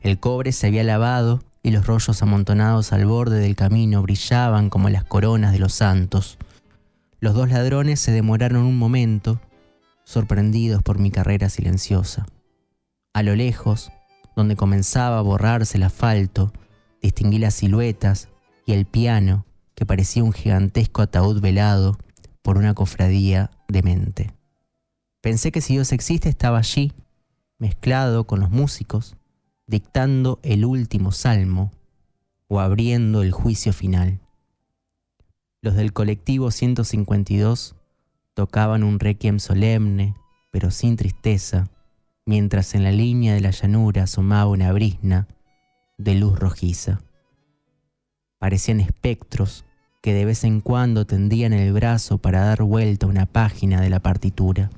El 0.00 0.20
cobre 0.20 0.52
se 0.52 0.68
había 0.68 0.84
lavado 0.84 1.42
y 1.62 1.70
los 1.70 1.86
rollos 1.86 2.22
amontonados 2.22 2.92
al 2.92 3.06
borde 3.06 3.40
del 3.40 3.56
camino 3.56 4.02
brillaban 4.02 4.70
como 4.70 4.88
las 4.90 5.04
coronas 5.04 5.52
de 5.52 5.58
los 5.58 5.74
santos. 5.74 6.38
Los 7.18 7.34
dos 7.34 7.50
ladrones 7.50 8.00
se 8.00 8.12
demoraron 8.12 8.62
un 8.62 8.78
momento, 8.78 9.40
sorprendidos 10.04 10.82
por 10.82 10.98
mi 10.98 11.10
carrera 11.10 11.48
silenciosa. 11.48 12.26
A 13.12 13.22
lo 13.22 13.36
lejos, 13.36 13.92
donde 14.40 14.56
comenzaba 14.56 15.18
a 15.18 15.22
borrarse 15.22 15.76
el 15.76 15.82
asfalto, 15.82 16.50
distinguí 17.02 17.38
las 17.38 17.54
siluetas 17.54 18.30
y 18.64 18.72
el 18.72 18.86
piano 18.86 19.44
que 19.74 19.84
parecía 19.84 20.24
un 20.24 20.32
gigantesco 20.32 21.02
ataúd 21.02 21.42
velado 21.42 21.98
por 22.40 22.56
una 22.56 22.72
cofradía 22.72 23.50
demente. 23.68 24.32
Pensé 25.20 25.52
que 25.52 25.60
si 25.60 25.74
Dios 25.74 25.92
existe 25.92 26.30
estaba 26.30 26.56
allí, 26.56 26.94
mezclado 27.58 28.24
con 28.24 28.40
los 28.40 28.50
músicos, 28.50 29.14
dictando 29.66 30.40
el 30.42 30.64
último 30.64 31.12
salmo 31.12 31.70
o 32.48 32.60
abriendo 32.60 33.22
el 33.22 33.32
juicio 33.32 33.74
final. 33.74 34.20
Los 35.60 35.74
del 35.74 35.92
colectivo 35.92 36.50
152 36.50 37.76
tocaban 38.32 38.84
un 38.84 38.98
requiem 39.00 39.38
solemne, 39.38 40.14
pero 40.50 40.70
sin 40.70 40.96
tristeza, 40.96 41.68
mientras 42.30 42.76
en 42.76 42.84
la 42.84 42.92
línea 42.92 43.34
de 43.34 43.40
la 43.40 43.50
llanura 43.50 44.04
asomaba 44.04 44.48
una 44.48 44.70
brisna 44.70 45.26
de 45.98 46.14
luz 46.14 46.38
rojiza. 46.38 47.00
Parecían 48.38 48.78
espectros 48.78 49.64
que 50.00 50.14
de 50.14 50.24
vez 50.24 50.44
en 50.44 50.60
cuando 50.60 51.06
tendían 51.06 51.52
el 51.52 51.72
brazo 51.72 52.18
para 52.18 52.44
dar 52.44 52.62
vuelta 52.62 53.08
una 53.08 53.26
página 53.26 53.80
de 53.80 53.90
la 53.90 53.98
partitura. 53.98 54.70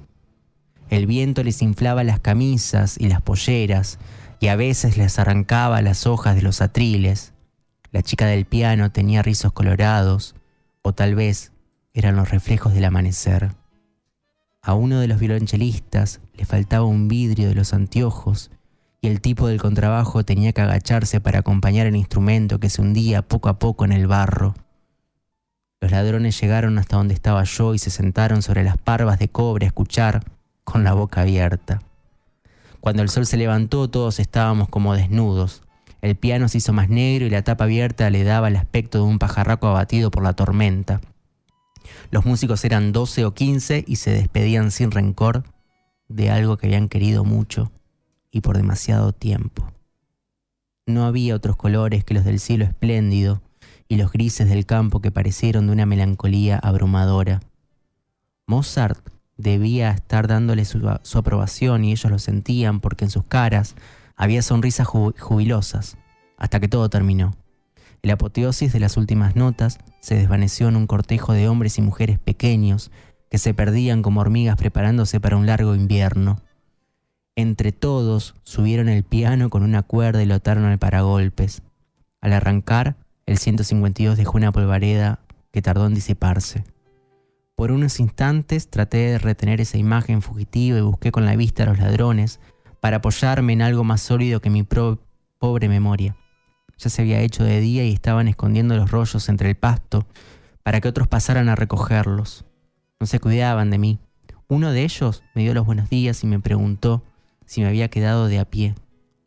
El 0.88 1.06
viento 1.06 1.44
les 1.44 1.61
inflaba 1.61 2.04
las 2.04 2.21
camisas 2.21 2.97
y 2.99 3.09
las 3.09 3.21
polleras, 3.21 3.99
y 4.40 4.47
a 4.47 4.56
veces 4.56 4.97
les 4.97 5.18
arrancaba 5.18 5.82
las 5.82 6.06
hojas 6.06 6.35
de 6.37 6.40
los 6.40 6.62
atriles. 6.62 7.35
La 7.90 8.00
chica 8.00 8.25
del 8.25 8.47
piano 8.47 8.92
tenía 8.92 9.21
rizos 9.21 9.52
colorados, 9.52 10.35
o 10.80 10.94
tal 10.94 11.14
vez 11.14 11.52
eran 11.92 12.16
los 12.16 12.30
reflejos 12.30 12.73
del 12.73 12.87
amanecer. 12.87 13.50
A 14.64 14.75
uno 14.75 15.00
de 15.00 15.09
los 15.09 15.19
violonchelistas 15.19 16.21
le 16.35 16.45
faltaba 16.45 16.85
un 16.85 17.09
vidrio 17.09 17.49
de 17.49 17.57
los 17.57 17.75
anteojos 17.75 18.52
y 19.00 19.09
el 19.09 19.21
tipo 19.21 19.49
del 19.49 19.61
contrabajo 19.61 20.25
tenía 20.25 20.52
que 20.52 20.61
agacharse 20.61 21.21
para 21.21 21.40
acompañar 21.40 21.88
el 21.88 21.97
instrumento 21.97 22.61
que 22.61 22.71
se 22.71 22.81
hundía 22.81 23.23
poco 23.23 23.49
a 23.49 23.59
poco 23.59 23.85
en 23.85 23.90
el 23.90 24.07
barro. 24.07 24.54
Los 25.81 25.90
ladrones 25.90 26.40
llegaron 26.40 26.78
hasta 26.78 26.97
donde 26.97 27.12
estaba 27.12 27.42
yo 27.42 27.75
y 27.75 27.81
se 27.81 27.90
sentaron 27.90 28.40
sobre 28.40 28.62
las 28.62 28.78
parvas 28.78 29.19
de 29.19 29.28
cobre 29.28 29.66
a 29.66 29.69
escuchar 29.69 30.23
con 30.62 30.85
la 30.85 30.92
boca 30.92 31.23
abierta. 31.23 31.83
Cuando 32.79 33.03
el 33.03 33.09
sol 33.09 33.27
se 33.27 33.37
levantó 33.37 33.90
todos 33.90 34.20
estábamos 34.20 34.68
como 34.68 34.94
desnudos. 34.94 35.62
El 36.03 36.14
piano 36.14 36.46
se 36.46 36.59
hizo 36.59 36.72
más 36.72 36.88
negro 36.88 37.27
y 37.27 37.31
la 37.31 37.42
tapa 37.42 37.64
abierta 37.64 38.11
le 38.11 38.22
daba 38.22 38.46
el 38.46 38.55
aspecto 38.55 38.98
de 38.98 39.05
un 39.05 39.18
pajarraco 39.18 39.66
abatido 39.66 40.12
por 40.12 40.22
la 40.22 40.35
tormenta. 40.35 41.01
Los 42.11 42.24
músicos 42.24 42.64
eran 42.64 42.92
doce 42.92 43.24
o 43.24 43.35
quince 43.35 43.85
y 43.87 43.96
se 43.96 44.11
despedían 44.11 44.70
sin 44.70 44.90
rencor 44.90 45.44
de 46.09 46.31
algo 46.31 46.57
que 46.57 46.66
habían 46.66 46.88
querido 46.88 47.24
mucho 47.24 47.72
y 48.31 48.40
por 48.40 48.57
demasiado 48.57 49.12
tiempo. 49.12 49.72
No 50.87 51.05
había 51.05 51.37
otros 51.37 51.57
colores 51.57 52.05
que 52.05 52.14
los 52.14 52.24
del 52.24 52.40
cielo 52.40 52.64
espléndido 52.64 53.42
y 53.88 53.96
los 53.96 54.11
grises 54.11 54.48
del 54.48 54.66
campo 54.66 55.00
que 55.00 55.11
parecieron 55.11 55.66
de 55.66 55.72
una 55.72 55.87
melancolía 55.87 56.59
abrumadora. 56.59 57.40
Mozart 58.46 58.98
debía 59.37 59.90
estar 59.90 60.26
dándole 60.26 60.64
su, 60.64 60.88
aprobación 60.88 61.85
y 61.85 61.92
ellos 61.92 62.11
lo 62.11 62.18
sentían 62.18 62.81
porque 62.81 63.05
en 63.05 63.11
sus 63.11 63.24
caras 63.24 63.74
había 64.16 64.42
sonrisas 64.42 64.87
jubilosas, 64.87 65.96
hasta 66.37 66.61
que 66.61 66.68
todo 66.68 66.88
terminó. 66.88 67.35
El 68.02 68.10
apoteosis 68.10 68.72
de 68.72 68.80
las 68.80 68.96
últimas 68.96 69.36
notas 69.36 69.78
se 70.00 70.16
desvaneció 70.16 70.68
en 70.68 70.74
un 70.74 70.88
cortejo 70.88 71.32
de 71.32 71.48
hombres 71.48 71.78
y 71.78 71.82
mujeres 71.82 72.18
pequeños 72.18 72.90
que 73.30 73.38
se 73.38 73.54
perdían 73.54 74.02
como 74.02 74.20
hormigas 74.20 74.56
preparándose 74.56 75.20
para 75.20 75.36
un 75.36 75.46
largo 75.46 75.76
invierno. 75.76 76.40
Entre 77.36 77.70
todos 77.70 78.34
subieron 78.42 78.88
el 78.88 79.04
piano 79.04 79.50
con 79.50 79.62
una 79.62 79.82
cuerda 79.82 80.20
y 80.20 80.26
lo 80.26 80.34
ataron 80.34 80.64
al 80.64 80.78
paragolpes. 80.78 81.62
Al 82.20 82.32
arrancar, 82.32 82.96
el 83.24 83.38
152 83.38 84.18
dejó 84.18 84.36
una 84.36 84.50
polvareda 84.50 85.20
que 85.52 85.62
tardó 85.62 85.86
en 85.86 85.94
disiparse. 85.94 86.64
Por 87.54 87.70
unos 87.70 88.00
instantes 88.00 88.68
traté 88.68 88.98
de 88.98 89.18
retener 89.18 89.60
esa 89.60 89.78
imagen 89.78 90.22
fugitiva 90.22 90.76
y 90.76 90.82
busqué 90.82 91.12
con 91.12 91.24
la 91.24 91.36
vista 91.36 91.62
a 91.62 91.66
los 91.66 91.78
ladrones 91.78 92.40
para 92.80 92.96
apoyarme 92.96 93.52
en 93.52 93.62
algo 93.62 93.84
más 93.84 94.00
sólido 94.00 94.40
que 94.40 94.50
mi 94.50 94.64
pobre 95.38 95.68
memoria. 95.68 96.16
Ya 96.78 96.90
se 96.90 97.02
había 97.02 97.20
hecho 97.20 97.44
de 97.44 97.61
día 97.61 97.85
y 97.85 97.92
estaban 97.92 98.28
escondiendo 98.28 98.76
los 98.76 98.90
rollos 98.90 99.28
entre 99.28 99.48
el 99.48 99.56
pasto 99.56 100.06
para 100.62 100.80
que 100.80 100.88
otros 100.88 101.08
pasaran 101.08 101.48
a 101.48 101.56
recogerlos. 101.56 102.44
No 103.00 103.06
se 103.06 103.20
cuidaban 103.20 103.70
de 103.70 103.78
mí. 103.78 103.98
Uno 104.48 104.72
de 104.72 104.82
ellos 104.85 105.22
me 105.35 105.42
dio 105.42 105.54
los 105.54 105.66
buenos 105.66 105.88
días 105.88 106.22
y 106.24 106.26
me 106.26 106.40
preguntó 106.40 107.02
si 107.46 107.61
me 107.61 107.68
había 107.68 107.88
quedado 107.88 108.28
de 108.28 108.38
a 108.38 108.44
pie. 108.44 108.74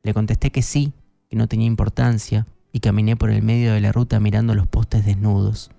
Le 0.03 0.13
contesté 0.13 0.51
que 0.51 0.61
sí, 0.61 0.93
que 1.29 1.35
no 1.35 1.47
tenía 1.47 1.67
importancia, 1.67 2.47
y 2.71 2.81
caminé 2.81 3.15
por 3.15 3.31
el 3.31 3.41
medio 3.41 3.73
de 3.73 3.79
la 3.79 3.93
ruta 3.93 4.19
mirando 4.19 4.53
los 4.53 4.67
postes 4.67 5.05
desnudos. 5.05 5.71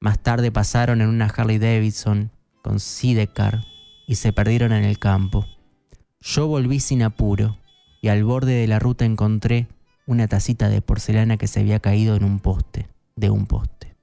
Más 0.00 0.18
tarde 0.18 0.52
pasaron 0.52 1.00
en 1.00 1.08
una 1.08 1.26
Harley 1.26 1.58
Davidson 1.58 2.30
con 2.62 2.78
Sidecar 2.78 3.64
y 4.06 4.16
se 4.16 4.34
perdieron 4.34 4.72
en 4.72 4.84
el 4.84 4.98
campo. 4.98 5.46
Yo 6.20 6.46
volví 6.46 6.78
sin 6.80 7.02
apuro 7.02 7.56
y 8.02 8.08
al 8.08 8.22
borde 8.22 8.52
de 8.52 8.66
la 8.66 8.78
ruta 8.78 9.06
encontré 9.06 9.66
una 10.06 10.28
tacita 10.28 10.68
de 10.68 10.82
porcelana 10.82 11.36
que 11.36 11.46
se 11.46 11.60
había 11.60 11.80
caído 11.80 12.16
en 12.16 12.24
un 12.24 12.38
poste, 12.38 12.88
de 13.16 13.30
un 13.30 13.46
poste. 13.46 13.96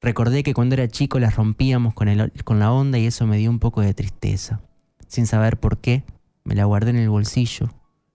Recordé 0.00 0.42
que 0.42 0.54
cuando 0.54 0.74
era 0.74 0.88
chico 0.88 1.18
las 1.18 1.36
rompíamos 1.36 1.94
con, 1.94 2.08
con 2.44 2.58
la 2.58 2.72
onda 2.72 2.98
y 2.98 3.06
eso 3.06 3.26
me 3.26 3.36
dio 3.36 3.50
un 3.50 3.58
poco 3.58 3.80
de 3.80 3.94
tristeza. 3.94 4.60
Sin 5.06 5.26
saber 5.26 5.60
por 5.60 5.78
qué, 5.78 6.04
me 6.44 6.54
la 6.54 6.64
guardé 6.64 6.90
en 6.90 6.96
el 6.96 7.08
bolsillo 7.08 7.70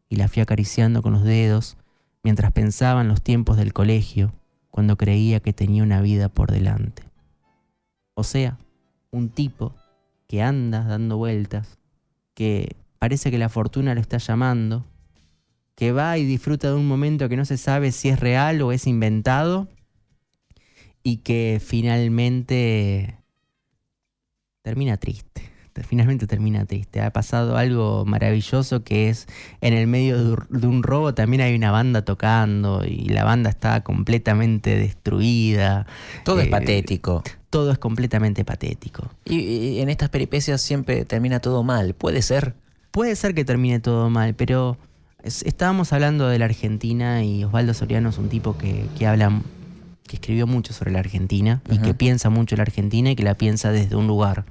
y 0.09 0.17
la 0.17 0.27
fui 0.27 0.41
acariciando 0.41 1.01
con 1.01 1.13
los 1.13 1.23
dedos 1.23 1.77
mientras 2.23 2.51
pensaba 2.51 3.01
en 3.01 3.07
los 3.07 3.21
tiempos 3.21 3.55
del 3.57 3.71
colegio, 3.71 4.33
cuando 4.69 4.97
creía 4.97 5.39
que 5.39 5.53
tenía 5.53 5.83
una 5.83 6.01
vida 6.01 6.29
por 6.29 6.51
delante. 6.51 7.03
O 8.13 8.23
sea, 8.23 8.57
un 9.11 9.29
tipo 9.29 9.73
que 10.27 10.41
anda 10.41 10.83
dando 10.83 11.17
vueltas, 11.17 11.77
que 12.33 12.75
parece 12.99 13.31
que 13.31 13.37
la 13.37 13.49
fortuna 13.49 13.95
lo 13.95 14.01
está 14.01 14.17
llamando, 14.17 14.85
que 15.77 15.93
va 15.93 16.17
y 16.17 16.25
disfruta 16.25 16.67
de 16.67 16.73
un 16.73 16.89
momento 16.89 17.29
que 17.29 17.37
no 17.37 17.45
se 17.45 17.55
sabe 17.55 17.93
si 17.93 18.09
es 18.09 18.19
real 18.19 18.61
o 18.61 18.73
es 18.73 18.85
inventado, 18.85 19.69
y 21.03 21.17
que 21.17 21.61
finalmente 21.63 23.15
termina 24.61 24.97
triste 24.97 25.57
finalmente 25.83 26.27
termina 26.27 26.65
triste. 26.65 27.01
Ha 27.01 27.11
pasado 27.11 27.57
algo 27.57 28.05
maravilloso 28.05 28.83
que 28.83 29.09
es 29.09 29.27
en 29.61 29.73
el 29.73 29.87
medio 29.87 30.35
de 30.49 30.67
un 30.67 30.83
robo 30.83 31.13
también 31.13 31.41
hay 31.41 31.55
una 31.55 31.71
banda 31.71 32.03
tocando 32.03 32.83
y 32.85 33.09
la 33.09 33.23
banda 33.23 33.49
está 33.49 33.81
completamente 33.81 34.77
destruida. 34.77 35.85
Todo 36.23 36.39
es 36.39 36.47
eh, 36.47 36.49
patético. 36.49 37.23
Todo 37.49 37.71
es 37.71 37.77
completamente 37.77 38.43
patético. 38.45 39.09
Y, 39.25 39.79
en 39.79 39.89
estas 39.89 40.09
peripecias 40.09 40.61
siempre 40.61 41.05
termina 41.05 41.39
todo 41.39 41.63
mal. 41.63 41.93
¿Puede 41.93 42.21
ser? 42.21 42.55
Puede 42.91 43.15
ser 43.15 43.33
que 43.35 43.45
termine 43.45 43.79
todo 43.79 44.09
mal, 44.09 44.33
pero 44.35 44.77
estábamos 45.23 45.93
hablando 45.93 46.27
de 46.27 46.39
la 46.39 46.45
Argentina 46.45 47.23
y 47.23 47.43
Osvaldo 47.43 47.73
Soriano 47.73 48.09
es 48.09 48.17
un 48.17 48.29
tipo 48.29 48.57
que, 48.57 48.85
que 48.97 49.07
habla 49.07 49.41
que 50.07 50.15
escribió 50.15 50.47
mucho 50.47 50.73
sobre 50.73 50.91
la 50.91 50.99
Argentina 50.99 51.61
y 51.69 51.79
que 51.79 51.93
piensa 51.93 52.29
mucho 52.29 52.55
en 52.55 52.57
la 52.57 52.63
Argentina 52.63 53.11
y 53.11 53.15
que 53.15 53.23
la 53.23 53.35
piensa 53.35 53.71
desde 53.71 53.95
un 53.95 54.07
lugar. 54.07 54.45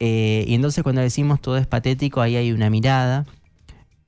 Eh, 0.00 0.44
y 0.48 0.54
entonces 0.54 0.82
cuando 0.82 1.00
decimos 1.00 1.40
todo 1.40 1.58
es 1.58 1.66
patético, 1.68 2.20
ahí 2.20 2.34
hay 2.34 2.50
una 2.50 2.70
mirada 2.70 3.24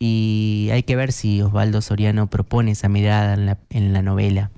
y 0.01 0.69
hay 0.73 0.83
que 0.83 0.97
ver 0.97 1.13
si 1.13 1.41
Osvaldo 1.41 1.81
Soriano 1.81 2.27
propone 2.29 2.73
esa 2.73 2.89
mirada 2.89 3.35
en 3.71 3.93
la, 3.93 4.03
novela, 4.03 4.51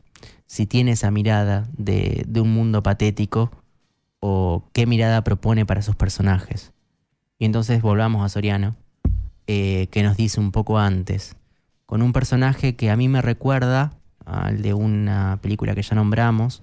si 0.47 0.65
tiene 0.65 0.93
esa 0.93 1.11
mirada 1.11 1.69
de, 1.77 2.25
un 2.41 2.55
mundo 2.55 2.83
patético 2.83 3.51
o 4.21 4.65
qué 4.73 4.87
mirada 4.87 5.23
propone 5.25 5.67
para 5.67 5.83
sus 5.83 5.95
personajes. 5.95 6.73
Y 7.39 7.45
entonces 7.45 7.83
volvamos 7.83 8.25
a 8.25 8.31
Soriano, 8.31 8.75
eh, 9.47 9.89
que 9.91 10.03
nos 10.03 10.17
dice 10.17 10.41
un 10.41 10.53
poco 10.53 10.79
antes, 10.79 11.37
con 11.87 12.03
un 12.03 12.13
personaje 12.13 12.75
que 12.77 12.91
a 12.91 12.97
mí 12.97 13.09
me 13.09 13.23
recuerda 13.23 13.93
al 14.25 14.61
de 14.63 14.75
una 14.75 15.39
película 15.43 15.75
que 15.75 15.83
ya 15.83 15.95
nombramos. 15.95 16.63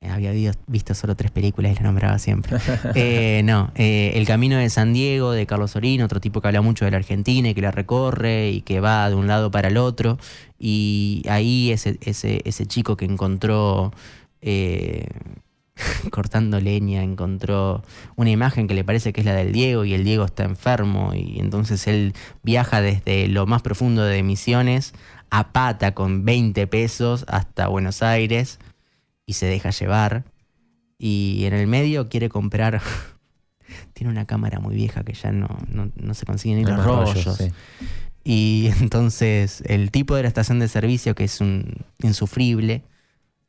Eh, 0.00 0.08
había 0.08 0.32
vi- 0.32 0.50
visto 0.66 0.94
solo 0.94 1.14
tres 1.14 1.30
películas 1.30 1.72
y 1.72 1.74
la 1.76 1.82
nombraba 1.82 2.18
siempre. 2.18 2.56
Eh, 2.94 3.42
no, 3.44 3.70
eh, 3.76 4.12
El 4.14 4.26
Camino 4.26 4.56
de 4.56 4.68
San 4.70 4.92
Diego 4.92 5.30
de 5.32 5.46
Carlos 5.46 5.72
Sorín, 5.72 6.02
otro 6.02 6.18
tipo 6.20 6.40
que 6.40 6.48
habla 6.48 6.60
mucho 6.62 6.84
de 6.84 6.90
la 6.90 6.96
Argentina 6.96 7.48
y 7.50 7.54
que 7.54 7.60
la 7.60 7.70
recorre 7.70 8.50
y 8.50 8.62
que 8.62 8.80
va 8.80 9.08
de 9.08 9.14
un 9.14 9.26
lado 9.28 9.50
para 9.50 9.68
el 9.68 9.76
otro. 9.76 10.18
Y 10.58 11.22
ahí 11.28 11.70
ese, 11.70 11.98
ese, 12.00 12.40
ese 12.44 12.66
chico 12.66 12.96
que 12.96 13.04
encontró 13.04 13.92
eh, 14.40 15.06
cortando 16.10 16.60
leña, 16.60 17.02
encontró 17.02 17.82
una 18.16 18.30
imagen 18.30 18.66
que 18.66 18.74
le 18.74 18.84
parece 18.84 19.12
que 19.12 19.20
es 19.20 19.26
la 19.26 19.34
del 19.34 19.52
Diego 19.52 19.84
y 19.84 19.94
el 19.94 20.04
Diego 20.04 20.24
está 20.24 20.44
enfermo 20.44 21.12
y 21.14 21.38
entonces 21.40 21.86
él 21.86 22.14
viaja 22.42 22.80
desde 22.80 23.28
lo 23.28 23.46
más 23.46 23.62
profundo 23.62 24.04
de 24.04 24.22
Misiones 24.22 24.92
a 25.30 25.52
pata 25.52 25.94
con 25.94 26.24
20 26.24 26.66
pesos 26.66 27.24
hasta 27.28 27.68
Buenos 27.68 28.02
Aires 28.02 28.58
y 29.26 29.32
se 29.34 29.46
deja 29.46 29.70
llevar. 29.70 30.24
Y 30.98 31.44
en 31.46 31.54
el 31.54 31.66
medio 31.66 32.08
quiere 32.08 32.28
comprar... 32.28 32.80
Tiene 33.94 34.12
una 34.12 34.26
cámara 34.26 34.60
muy 34.60 34.74
vieja 34.74 35.02
que 35.02 35.14
ya 35.14 35.32
no, 35.32 35.48
no, 35.68 35.90
no 35.96 36.14
se 36.14 36.26
consiguen 36.26 36.58
ni 36.58 36.64
los 36.64 36.76
Los 36.76 36.84
rollos, 36.84 37.24
rollos. 37.24 37.36
sí. 37.38 37.48
Y 38.24 38.70
entonces 38.80 39.62
el 39.66 39.90
tipo 39.90 40.14
de 40.14 40.22
la 40.22 40.28
estación 40.28 40.58
de 40.58 40.68
servicio, 40.68 41.14
que 41.14 41.24
es 41.24 41.40
un 41.40 41.84
insufrible, 42.02 42.82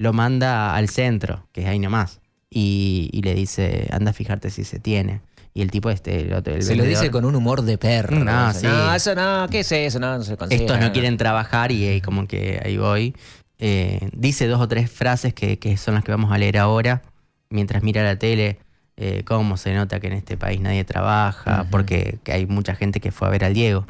lo 0.04 0.14
manda 0.14 0.76
al 0.76 0.90
centro, 0.90 1.48
que 1.52 1.62
es 1.62 1.68
ahí 1.68 1.80
nomás. 1.80 2.20
Y, 2.50 3.10
y 3.14 3.22
le 3.22 3.34
dice, 3.34 3.88
anda 3.92 4.12
a 4.12 4.14
fijarte 4.14 4.50
si 4.50 4.64
se 4.64 4.80
tiene. 4.80 5.22
Y 5.56 5.62
el 5.62 5.72
tipo 5.72 5.90
este, 5.90 6.22
el 6.22 6.34
otro, 6.34 6.54
el 6.54 6.64
Se 6.64 6.76
lo 6.76 6.84
dice 6.84 7.10
con 7.10 7.26
un 7.26 7.36
humor 7.36 7.62
de 7.62 7.78
perro. 7.78 8.20
No, 8.20 8.48
Dice, 8.50 8.62
sí. 8.62 8.68
no, 8.68 8.94
eso 8.94 9.16
no, 9.16 9.48
¿qué 9.50 9.62
es 9.62 9.72
eso? 9.72 10.00
No, 10.00 10.18
no 10.18 10.24
se 10.24 10.36
consigue. 10.36 10.64
Estos 10.64 10.80
no 10.80 10.92
quieren 10.92 11.16
trabajar 11.18 11.72
y 11.72 11.86
eh, 11.86 12.02
como 12.02 12.28
que 12.28 12.62
ahí 12.64 12.78
voy. 12.78 13.16
Eh, 13.60 14.10
dice 14.14 14.48
dos 14.48 14.60
o 14.60 14.68
tres 14.68 14.92
frases 14.92 15.34
que, 15.34 15.58
que 15.58 15.78
son 15.78 15.94
las 15.94 16.04
que 16.04 16.12
vamos 16.12 16.32
a 16.32 16.38
leer 16.38 16.58
ahora, 16.58 17.02
mientras 17.50 17.82
mira 17.82 18.04
la 18.04 18.18
tele, 18.18 18.60
eh, 18.98 19.24
cómo 19.26 19.58
se 19.58 19.74
nota 19.74 20.00
que 20.00 20.08
en 20.08 20.14
este 20.14 20.38
país 20.38 20.60
nadie 20.60 20.84
trabaja, 20.84 21.66
porque 21.72 22.20
que 22.24 22.34
hay 22.34 22.46
mucha 22.46 22.76
gente 22.76 23.00
que 23.00 23.12
fue 23.12 23.28
a 23.28 23.32
ver 23.32 23.46
al 23.46 23.54
Diego. 23.54 23.88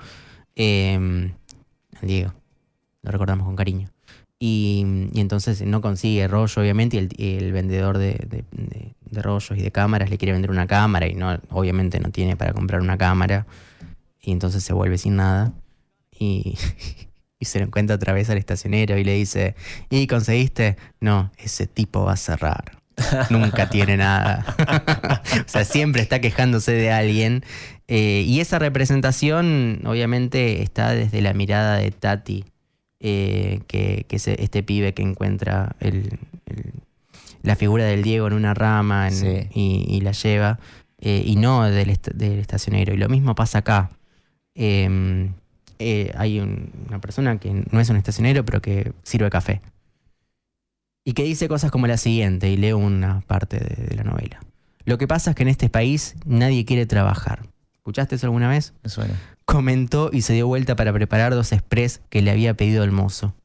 Eh, 0.56 1.32
al 2.02 2.08
Diego, 2.08 2.34
lo 3.02 3.12
recordamos 3.12 3.46
con 3.46 3.56
cariño. 3.56 3.90
Y, 4.46 4.86
entonces 5.16 5.62
no 5.62 5.80
consigue 5.80 6.28
rollo, 6.28 6.62
obviamente, 6.62 6.98
y 6.98 7.38
el, 7.38 7.54
vendedor 7.54 7.98
de, 7.98 8.44
rollos 9.10 9.58
y 9.58 9.62
de 9.62 9.72
cámaras 9.72 10.10
le 10.10 10.18
quiere 10.18 10.34
vender 10.34 10.52
una 10.52 10.68
cámara 10.68 11.08
y 11.08 11.16
no, 11.16 11.40
obviamente 11.50 12.02
no 12.02 12.10
tiene 12.10 12.36
para 12.36 12.52
comprar 12.52 12.82
una 12.82 12.98
cámara. 12.98 13.48
Y 14.22 14.34
entonces 14.34 14.62
se 14.62 14.74
vuelve 14.74 14.98
sin 14.98 15.16
nada. 15.16 15.54
Y, 16.12 16.58
y 17.40 17.46
se 17.46 17.60
lo 17.60 17.68
encuentra 17.68 17.96
otra 17.96 18.12
vez 18.12 18.30
al 18.30 18.38
estacionero 18.38 18.98
y 18.98 19.06
le 19.06 19.14
dice, 19.14 19.56
¿y 19.90 20.08
conseguiste? 20.08 20.76
No, 21.00 21.32
ese 21.38 21.66
tipo 21.66 22.04
va 22.04 22.12
a 22.12 22.18
cerrar. 22.18 22.80
Nunca 23.30 23.70
tiene 23.70 23.96
nada. 23.96 24.44
o 25.40 25.48
sea, 25.48 25.64
siempre 25.64 26.02
está 26.02 26.20
quejándose 26.20 26.74
de 26.74 26.92
alguien. 26.92 27.46
Eh, 27.88 28.26
y 28.28 28.42
esa 28.42 28.60
representación, 28.60 29.84
obviamente, 29.86 30.64
está 30.64 30.92
desde 30.92 31.22
la 31.22 31.34
mirada 31.34 31.78
de 31.78 31.92
Tati, 31.92 32.44
eh, 33.04 33.60
que, 33.68 34.06
que 34.08 34.16
es 34.16 34.28
este 34.28 34.64
pibe 34.64 34.94
que 34.96 35.04
encuentra 35.04 35.76
el- 35.80 36.18
el- 36.48 36.72
la 37.44 37.56
figura 37.58 37.84
del 37.84 38.02
Diego 38.02 38.26
en 38.28 38.34
una 38.34 38.54
rama 38.54 39.10
en- 39.10 39.14
Sí. 39.14 39.48
y, 39.54 39.86
y 39.90 40.02
la 40.02 40.14
lleva, 40.14 40.60
eh, 41.00 41.22
y 41.26 41.36
no 41.36 41.64
del, 41.64 41.90
est- 41.90 42.08
del 42.16 42.40
estacionero. 42.40 42.94
Y 42.94 42.98
lo 42.98 43.10
mismo 43.10 43.36
pasa 43.36 43.58
acá. 43.60 43.90
Eh, 44.56 45.30
eh, 45.80 46.12
hay 46.18 46.40
un- 46.40 46.72
una 46.88 47.02
persona 47.02 47.38
que 47.40 47.66
no 47.70 47.80
es 47.82 47.90
un 47.90 47.98
estacionero, 47.98 48.46
pero 48.46 48.62
que 48.62 48.94
sirve 49.04 49.30
café. 49.30 49.62
Y 51.04 51.14
que 51.14 51.24
dice 51.24 51.50
cosas 51.50 51.70
como 51.72 51.86
la 51.88 51.98
siguiente, 51.98 52.50
y 52.50 52.56
leo 52.56 52.78
una 52.78 53.22
parte 53.28 53.58
de, 53.60 53.88
de 53.88 53.96
la 53.96 54.04
novela. 54.04 54.40
Lo 54.86 54.98
que 54.98 55.08
pasa 55.08 55.32
es 55.32 55.36
que 55.36 55.44
en 55.44 55.50
este 55.50 55.70
país 55.70 56.16
nadie 56.26 56.64
quiere 56.64 56.86
trabajar. 56.86 57.42
¿Escuchaste 57.74 58.16
eso 58.16 58.28
alguna 58.28 58.48
vez? 58.48 58.74
Me 58.84 58.90
suena. 58.90 59.14
Comentó 59.46 60.10
y 60.14 60.22
se 60.22 60.34
dio 60.34 60.48
vuelta 60.48 60.76
para 60.76 60.94
preparar 60.94 61.34
dos 61.34 61.52
express 61.52 62.02
que 62.10 62.22
le 62.22 62.32
había 62.32 62.54
pedido 62.56 62.84
el 62.84 62.92
mozo. 62.92 63.36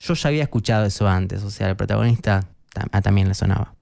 Yo 0.00 0.14
ya 0.14 0.28
había 0.28 0.42
escuchado 0.42 0.84
eso 0.84 1.08
antes, 1.08 1.44
o 1.44 1.50
sea, 1.50 1.68
al 1.68 1.76
protagonista 1.76 2.48
ah, 2.74 3.02
también 3.02 3.28
le 3.28 3.34
sonaba. 3.34 3.74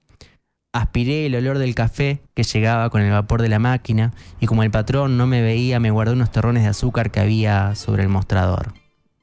Aspiré 0.73 1.27
el 1.27 1.35
olor 1.35 1.59
del 1.59 1.75
café 1.75 2.23
que 2.35 2.43
llegaba 2.43 2.91
con 2.91 3.01
el 3.03 3.11
vapor 3.11 3.43
de 3.43 3.49
la 3.49 3.59
máquina 3.59 4.13
y 4.39 4.47
como 4.47 4.63
el 4.63 4.71
patrón 4.71 5.17
no 5.17 5.27
me 5.27 5.43
veía, 5.43 5.81
me 5.81 5.91
guardé 5.91 6.13
unos 6.13 6.31
terrones 6.31 6.63
de 6.63 6.69
azúcar 6.69 7.11
que 7.11 7.21
había 7.21 7.75
sobre 7.75 8.03
el 8.03 8.09
mostrador. 8.09 8.75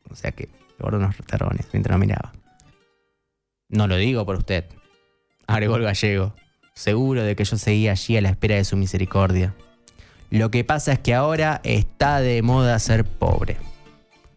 O 0.09 0.15
sea 0.15 0.31
que 0.31 0.49
guardé 0.79 0.97
unos 0.97 1.15
terrones 1.17 1.67
mientras 1.71 1.93
no 1.93 1.99
miraba. 1.99 2.33
No 3.69 3.87
lo 3.87 3.95
digo 3.95 4.25
por 4.25 4.37
usted, 4.37 4.65
agregó 5.45 5.75
el 5.75 5.83
gallego, 5.83 6.33
seguro 6.73 7.23
de 7.23 7.35
que 7.35 7.43
yo 7.43 7.57
seguía 7.57 7.91
allí 7.91 8.17
a 8.17 8.21
la 8.21 8.29
espera 8.29 8.55
de 8.55 8.65
su 8.65 8.75
misericordia. 8.75 9.55
Lo 10.29 10.51
que 10.51 10.63
pasa 10.63 10.91
es 10.91 10.99
que 10.99 11.13
ahora 11.13 11.61
está 11.63 12.19
de 12.19 12.41
moda 12.41 12.77
ser 12.79 13.05
pobre. 13.05 13.57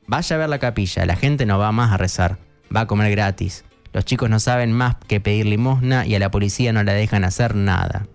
Vaya 0.06 0.36
a 0.36 0.38
ver 0.38 0.48
la 0.48 0.58
capilla, 0.58 1.06
la 1.06 1.16
gente 1.16 1.46
no 1.46 1.58
va 1.58 1.72
más 1.72 1.92
a 1.92 1.96
rezar, 1.96 2.38
va 2.74 2.82
a 2.82 2.86
comer 2.86 3.10
gratis. 3.10 3.64
Los 3.92 4.04
chicos 4.04 4.30
no 4.30 4.38
saben 4.38 4.72
más 4.72 4.96
que 5.08 5.20
pedir 5.20 5.46
limosna 5.46 6.06
y 6.06 6.14
a 6.14 6.20
la 6.20 6.30
policía 6.30 6.72
no 6.72 6.82
la 6.82 6.92
dejan 6.92 7.24
hacer 7.24 7.54
nada. 7.54 8.06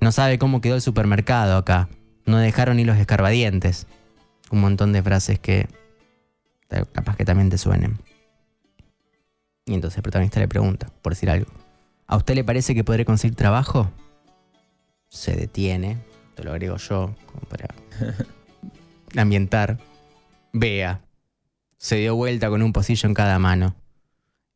No 0.00 0.12
sabe 0.12 0.38
cómo 0.38 0.60
quedó 0.60 0.74
el 0.76 0.82
supermercado 0.82 1.56
acá. 1.56 1.88
No 2.26 2.38
dejaron 2.38 2.76
ni 2.76 2.84
los 2.84 2.96
escarbadientes. 2.98 3.86
Un 4.50 4.60
montón 4.60 4.92
de 4.92 5.02
frases 5.02 5.38
que 5.38 5.68
capaz 6.92 7.16
que 7.16 7.24
también 7.24 7.50
te 7.50 7.58
suenen. 7.58 7.98
Y 9.66 9.74
entonces 9.74 9.98
el 9.98 10.02
protagonista 10.02 10.40
le 10.40 10.48
pregunta, 10.48 10.88
por 11.02 11.12
decir 11.12 11.30
algo, 11.30 11.50
¿a 12.06 12.16
usted 12.16 12.34
le 12.34 12.44
parece 12.44 12.74
que 12.74 12.84
podré 12.84 13.04
conseguir 13.04 13.36
trabajo? 13.36 13.90
Se 15.08 15.34
detiene, 15.34 15.98
te 16.34 16.44
lo 16.44 16.52
agrego 16.52 16.76
yo, 16.76 17.14
como 17.26 17.40
para 17.48 17.74
ambientar. 19.16 19.78
Vea, 20.52 21.00
se 21.76 21.96
dio 21.96 22.14
vuelta 22.16 22.48
con 22.50 22.62
un 22.62 22.72
pocillo 22.72 23.08
en 23.08 23.14
cada 23.14 23.38
mano. 23.38 23.74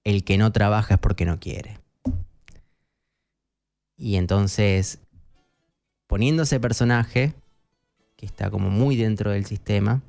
El 0.02 0.24
que 0.24 0.36
no 0.36 0.52
trabaja 0.52 0.94
es 0.94 1.00
porque 1.00 1.24
no 1.24 1.40
quiere. 1.40 1.78
Y 3.96 4.16
entonces, 4.16 4.98
poniendo 6.06 6.42
ese 6.42 6.60
personaje, 6.60 7.32
que 8.16 8.26
está 8.26 8.50
como 8.50 8.70
muy 8.70 8.96
dentro 8.96 9.30
del 9.30 9.46
sistema, 9.46 10.02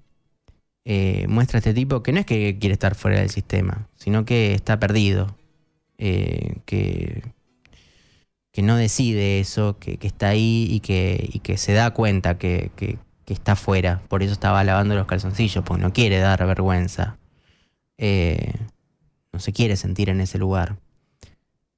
eh, 0.84 1.26
muestra 1.28 1.58
a 1.58 1.60
este 1.60 1.74
tipo 1.74 2.04
que 2.04 2.12
no 2.12 2.20
es 2.20 2.26
que 2.26 2.58
quiere 2.60 2.74
estar 2.74 2.96
fuera 2.96 3.20
del 3.20 3.30
sistema, 3.30 3.88
sino 3.96 4.26
que 4.26 4.54
está 4.54 4.80
perdido, 4.80 5.36
eh, 5.98 6.58
que, 6.66 7.24
que 8.56 8.62
no 8.62 8.78
decide 8.78 9.42
eso, 9.42 9.78
que, 9.80 9.98
que 9.98 10.08
está 10.08 10.30
ahí 10.30 10.66
y 10.72 10.80
que, 10.80 11.30
y 11.34 11.40
que 11.40 11.58
se 11.58 11.74
da 11.74 11.92
cuenta 11.92 12.38
que, 12.38 12.72
que- 12.78 12.98
está 13.28 13.58
fuera. 13.58 14.02
Por 14.08 14.24
eso 14.24 14.32
estaba 14.32 14.64
lavando 14.64 14.96
los 14.96 15.08
calzoncillos, 15.08 15.62
porque 15.66 15.84
no 15.84 15.92
quiere 15.92 16.20
dar 16.20 16.46
vergüenza. 16.48 17.18
Eh, 17.98 18.54
no 19.34 19.40
se 19.42 19.52
quiere 19.52 19.76
sentir 19.76 20.10
en 20.10 20.22
ese 20.22 20.38
lugar. 20.38 20.78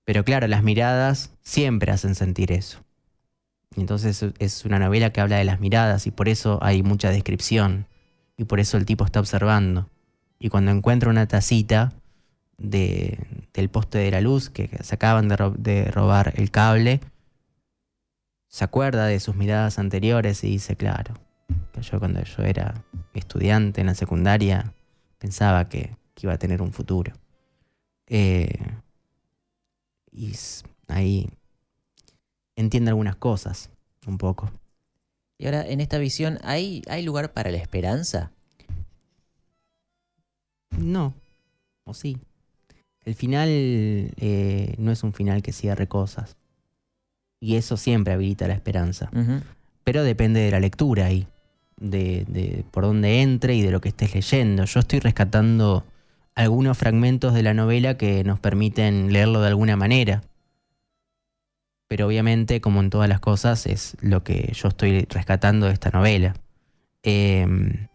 Pero 0.05 0.23
claro, 0.23 0.45
las 0.47 0.61
miradas 0.61 1.31
siempre 1.41 1.91
hacen 1.91 2.13
sentir 2.13 2.51
eso. 2.51 2.83
Y 3.75 3.79
entonces 3.79 4.23
es 4.37 4.63
una 4.65 4.77
novela 4.77 5.11
que 5.11 5.21
habla 5.21 5.37
de 5.37 5.45
las 5.45 5.59
miradas 5.59 6.05
y 6.05 6.11
por 6.11 6.29
eso 6.29 6.59
hay 6.61 6.83
mucha 6.83 7.09
descripción. 7.09 7.87
Y 8.37 8.43
por 8.43 8.59
eso 8.59 8.77
el 8.77 8.85
tipo 8.85 9.03
está 9.03 9.19
observando. 9.19 9.89
Y 10.37 10.49
cuando 10.49 10.69
encuentra 10.69 11.09
una 11.09 11.27
tacita 11.27 11.93
de, 12.57 13.19
del 13.53 13.69
poste 13.69 13.97
de 13.99 14.11
la 14.11 14.21
luz, 14.21 14.49
que 14.49 14.69
se 14.83 14.95
acaban 14.95 15.27
de, 15.27 15.37
ro- 15.37 15.55
de 15.57 15.85
robar 15.91 16.33
el 16.37 16.51
cable, 16.51 16.99
se 18.49 18.63
acuerda 18.63 19.05
de 19.05 19.19
sus 19.19 19.35
miradas 19.35 19.77
anteriores 19.77 20.43
y 20.43 20.49
dice, 20.51 20.75
claro, 20.75 21.13
que 21.73 21.81
yo 21.81 21.99
cuando 21.99 22.23
yo 22.23 22.43
era 22.43 22.83
estudiante 23.13 23.81
en 23.81 23.87
la 23.87 23.95
secundaria 23.95 24.73
pensaba 25.19 25.69
que, 25.69 25.95
que 26.15 26.27
iba 26.27 26.33
a 26.33 26.37
tener 26.39 26.61
un 26.61 26.71
futuro. 26.73 27.13
Eh, 28.07 28.57
y 30.11 30.33
ahí 30.87 31.29
entiende 32.55 32.89
algunas 32.89 33.15
cosas, 33.17 33.69
un 34.07 34.17
poco. 34.17 34.49
Y 35.37 35.45
ahora, 35.45 35.67
en 35.67 35.81
esta 35.81 35.99
visión, 35.99 36.39
¿hay, 36.43 36.81
¿hay 36.89 37.03
lugar 37.03 37.33
para 37.33 37.51
la 37.51 37.57
esperanza? 37.57 38.31
No, 40.71 41.13
o 41.83 41.93
sí. 41.93 42.17
El 43.07 43.15
final 43.15 43.47
eh, 43.49 44.75
no 44.77 44.91
es 44.91 45.01
un 45.01 45.13
final 45.13 45.41
que 45.41 45.53
cierre 45.53 45.87
cosas. 45.87 46.35
Y 47.39 47.55
eso 47.55 47.77
siempre 47.77 48.11
habilita 48.11 48.49
la 48.49 48.53
esperanza. 48.53 49.09
Pero 49.85 50.03
depende 50.03 50.41
de 50.41 50.51
la 50.51 50.59
lectura 50.59 51.05
ahí, 51.05 51.25
de, 51.77 52.25
de 52.27 52.65
por 52.69 52.83
dónde 52.83 53.21
entre 53.21 53.55
y 53.55 53.61
de 53.61 53.71
lo 53.71 53.79
que 53.79 53.87
estés 53.87 54.13
leyendo. 54.13 54.65
Yo 54.65 54.81
estoy 54.81 54.99
rescatando 54.99 55.85
algunos 56.35 56.77
fragmentos 56.77 57.33
de 57.33 57.43
la 57.43 57.53
novela 57.53 57.95
que 57.95 58.25
nos 58.25 58.41
permiten 58.41 59.13
leerlo 59.13 59.39
de 59.39 59.47
alguna 59.47 59.77
manera. 59.77 60.21
Pero 61.87 62.07
obviamente, 62.07 62.59
como 62.59 62.81
en 62.81 62.89
todas 62.89 63.07
las 63.07 63.21
cosas, 63.21 63.67
es 63.67 63.95
lo 64.01 64.25
que 64.25 64.51
yo 64.53 64.67
estoy 64.67 65.07
rescatando 65.09 65.67
de 65.67 65.71
esta 65.71 65.91
novela. 65.91 66.33
Em, 67.03 67.87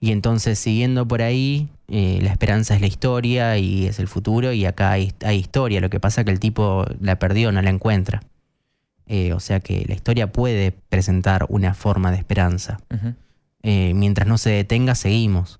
y 0.00 0.12
entonces, 0.12 0.58
siguiendo 0.58 1.08
por 1.08 1.22
ahí, 1.22 1.70
eh, 1.92 2.20
la 2.22 2.30
esperanza 2.30 2.76
es 2.76 2.80
la 2.80 2.86
historia 2.86 3.58
y 3.58 3.86
es 3.86 3.98
el 3.98 4.06
futuro, 4.06 4.52
y 4.52 4.64
acá 4.64 4.92
hay, 4.92 5.12
hay 5.24 5.38
historia. 5.38 5.80
Lo 5.80 5.90
que 5.90 5.98
pasa 5.98 6.20
es 6.20 6.24
que 6.24 6.30
el 6.30 6.38
tipo 6.38 6.86
la 7.00 7.18
perdió, 7.18 7.50
no 7.50 7.60
la 7.62 7.70
encuentra. 7.70 8.22
Eh, 9.06 9.32
o 9.32 9.40
sea 9.40 9.58
que 9.58 9.84
la 9.88 9.94
historia 9.94 10.30
puede 10.30 10.70
presentar 10.70 11.46
una 11.48 11.74
forma 11.74 12.12
de 12.12 12.18
esperanza. 12.18 12.78
Eh, 13.64 13.92
mientras 13.94 14.28
no 14.28 14.38
se 14.38 14.50
detenga, 14.50 14.94
seguimos. 14.94 15.58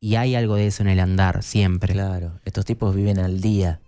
Y 0.00 0.16
hay 0.16 0.34
algo 0.34 0.56
de 0.56 0.66
eso 0.66 0.82
en 0.82 0.88
el 0.88 0.98
andar, 0.98 1.44
siempre. 1.44 1.92
Claro, 1.92 2.40
estos 2.44 2.64
tipos 2.64 2.96
viven 2.96 3.20
al 3.20 3.40
día. 3.40 3.78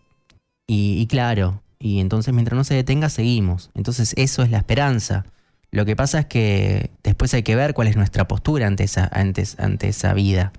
Y, 0.68 1.00
y 1.00 1.08
claro, 1.08 1.60
y 1.80 1.98
entonces 1.98 2.32
mientras 2.32 2.56
no 2.56 2.62
se 2.62 2.74
detenga, 2.74 3.08
seguimos. 3.08 3.70
Entonces 3.74 4.14
eso 4.16 4.44
es 4.44 4.50
la 4.52 4.58
esperanza. 4.58 5.26
Lo 5.72 5.84
que 5.84 5.96
pasa 5.96 6.20
es 6.20 6.26
que 6.26 6.90
después 7.02 7.34
hay 7.34 7.42
que 7.42 7.56
ver 7.56 7.74
cuál 7.74 7.88
es 7.88 7.96
nuestra 7.96 8.28
postura 8.28 8.68
ante 8.68 8.84
esa, 8.84 9.08
ante, 9.12 9.42
ante 9.58 9.88
esa 9.88 10.14
vida 10.14 10.52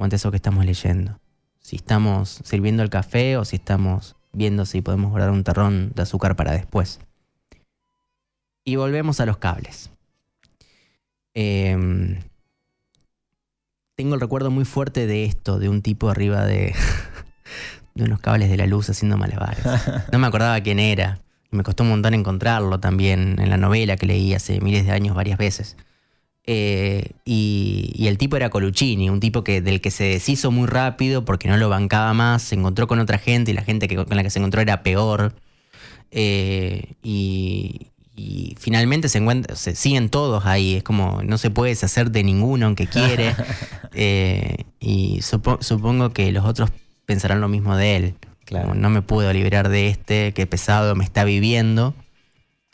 o 0.00 0.04
ante 0.04 0.16
eso 0.16 0.30
que 0.30 0.38
estamos 0.38 0.64
leyendo. 0.64 1.20
Si 1.60 1.76
estamos 1.76 2.40
sirviendo 2.42 2.82
el 2.82 2.88
café 2.88 3.36
o 3.36 3.44
si 3.44 3.56
estamos 3.56 4.16
viendo 4.32 4.64
si 4.64 4.80
podemos 4.80 5.10
guardar 5.10 5.30
un 5.30 5.44
terrón 5.44 5.92
de 5.94 6.02
azúcar 6.02 6.36
para 6.36 6.52
después. 6.52 7.00
Y 8.64 8.76
volvemos 8.76 9.20
a 9.20 9.26
los 9.26 9.36
cables. 9.36 9.90
Em, 11.34 12.18
tengo 13.94 14.14
el 14.14 14.22
recuerdo 14.22 14.50
muy 14.50 14.64
fuerte 14.64 15.06
de 15.06 15.26
esto, 15.26 15.58
de 15.58 15.68
un 15.68 15.82
tipo 15.82 16.08
arriba 16.08 16.46
de, 16.46 16.74
de 17.94 18.04
unos 18.04 18.20
cables 18.20 18.48
de 18.48 18.56
la 18.56 18.66
luz 18.66 18.88
haciendo 18.88 19.18
malabares. 19.18 19.64
No 20.12 20.18
me 20.18 20.26
acordaba 20.26 20.58
quién 20.62 20.78
era. 20.78 21.20
Y 21.52 21.56
me 21.56 21.62
costó 21.62 21.82
un 21.82 21.90
montón 21.90 22.14
encontrarlo 22.14 22.80
también 22.80 23.38
en 23.38 23.50
la 23.50 23.58
novela 23.58 23.96
que 23.96 24.06
leí 24.06 24.32
hace 24.32 24.60
miles 24.60 24.86
de 24.86 24.92
años 24.92 25.14
varias 25.14 25.36
veces. 25.36 25.76
Eh, 26.52 27.12
y, 27.24 27.92
y 27.94 28.08
el 28.08 28.18
tipo 28.18 28.34
era 28.34 28.50
Coluccini, 28.50 29.08
un 29.08 29.20
tipo 29.20 29.44
que, 29.44 29.60
del 29.62 29.80
que 29.80 29.92
se 29.92 30.02
deshizo 30.02 30.50
muy 30.50 30.66
rápido 30.66 31.24
porque 31.24 31.46
no 31.48 31.56
lo 31.56 31.68
bancaba 31.68 32.12
más, 32.12 32.42
se 32.42 32.56
encontró 32.56 32.88
con 32.88 32.98
otra 32.98 33.18
gente 33.18 33.52
y 33.52 33.54
la 33.54 33.62
gente 33.62 33.86
que, 33.86 33.94
con 33.94 34.16
la 34.16 34.24
que 34.24 34.30
se 34.30 34.40
encontró 34.40 34.60
era 34.60 34.82
peor. 34.82 35.32
Eh, 36.10 36.94
y, 37.04 37.86
y 38.16 38.56
finalmente 38.58 39.08
se 39.08 39.18
encuentra, 39.18 39.54
se 39.54 39.76
siguen 39.76 40.08
todos 40.08 40.44
ahí, 40.44 40.74
es 40.76 40.82
como 40.82 41.22
no 41.22 41.38
se 41.38 41.50
puede 41.50 41.70
deshacer 41.70 42.10
de 42.10 42.24
ninguno 42.24 42.66
aunque 42.66 42.86
quiere. 42.86 43.34
Eh, 43.92 44.66
y 44.78 45.18
supo- 45.20 45.60
supongo 45.62 46.12
que 46.12 46.30
los 46.30 46.44
otros 46.44 46.70
pensarán 47.06 47.40
lo 47.40 47.48
mismo 47.48 47.76
de 47.76 47.96
él. 47.96 48.14
Claro. 48.44 48.68
Como, 48.68 48.80
no 48.80 48.88
me 48.88 49.02
puedo 49.02 49.32
liberar 49.32 49.68
de 49.68 49.88
este, 49.88 50.32
qué 50.32 50.46
pesado 50.46 50.94
me 50.94 51.02
está 51.02 51.24
viviendo. 51.24 51.92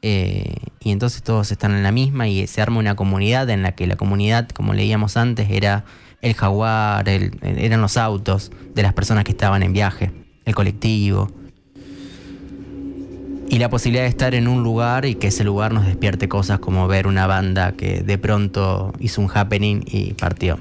Eh, 0.09 0.55
y 0.79 0.93
entonces 0.93 1.25
todos 1.25 1.51
están 1.51 1.73
en 1.73 1.83
la 1.83 1.91
misma 1.91 2.29
y 2.29 2.47
se 2.47 2.63
arma 2.63 2.79
una 2.79 2.95
comunidad 2.95 3.51
en 3.51 3.63
la 3.63 3.73
que 3.73 3.89
la 3.89 3.97
comunidad, 3.97 4.49
como 4.51 4.73
leíamos 4.73 5.17
antes, 5.17 5.51
era 5.51 5.85
el 6.23 6.35
jaguar, 6.35 7.09
eran 7.09 7.81
los 7.81 7.97
autos 7.97 8.53
de 8.73 8.85
las 8.85 8.93
personas 8.93 9.25
que 9.25 9.33
estaban 9.33 9.65
en 9.65 9.73
viaje, 9.73 10.13
el 10.45 10.55
colectivo. 10.55 11.33
Y 13.49 13.59
la 13.59 13.69
posibilidad 13.69 14.05
de 14.05 14.09
estar 14.11 14.37
en 14.37 14.47
un 14.47 14.63
lugar 14.63 15.07
y 15.07 15.17
que 15.17 15.27
ese 15.27 15.43
lugar 15.43 15.73
nos 15.73 15.85
despierte 15.85 16.29
cosas 16.29 16.61
como 16.61 16.87
ver 16.87 17.09
una 17.09 17.27
banda 17.27 17.73
que 17.73 18.03
de 18.03 18.17
pronto 18.17 18.93
hizo 19.01 19.21
un 19.21 19.29
happening 19.35 19.83
y 19.87 20.15
partió. 20.15 20.57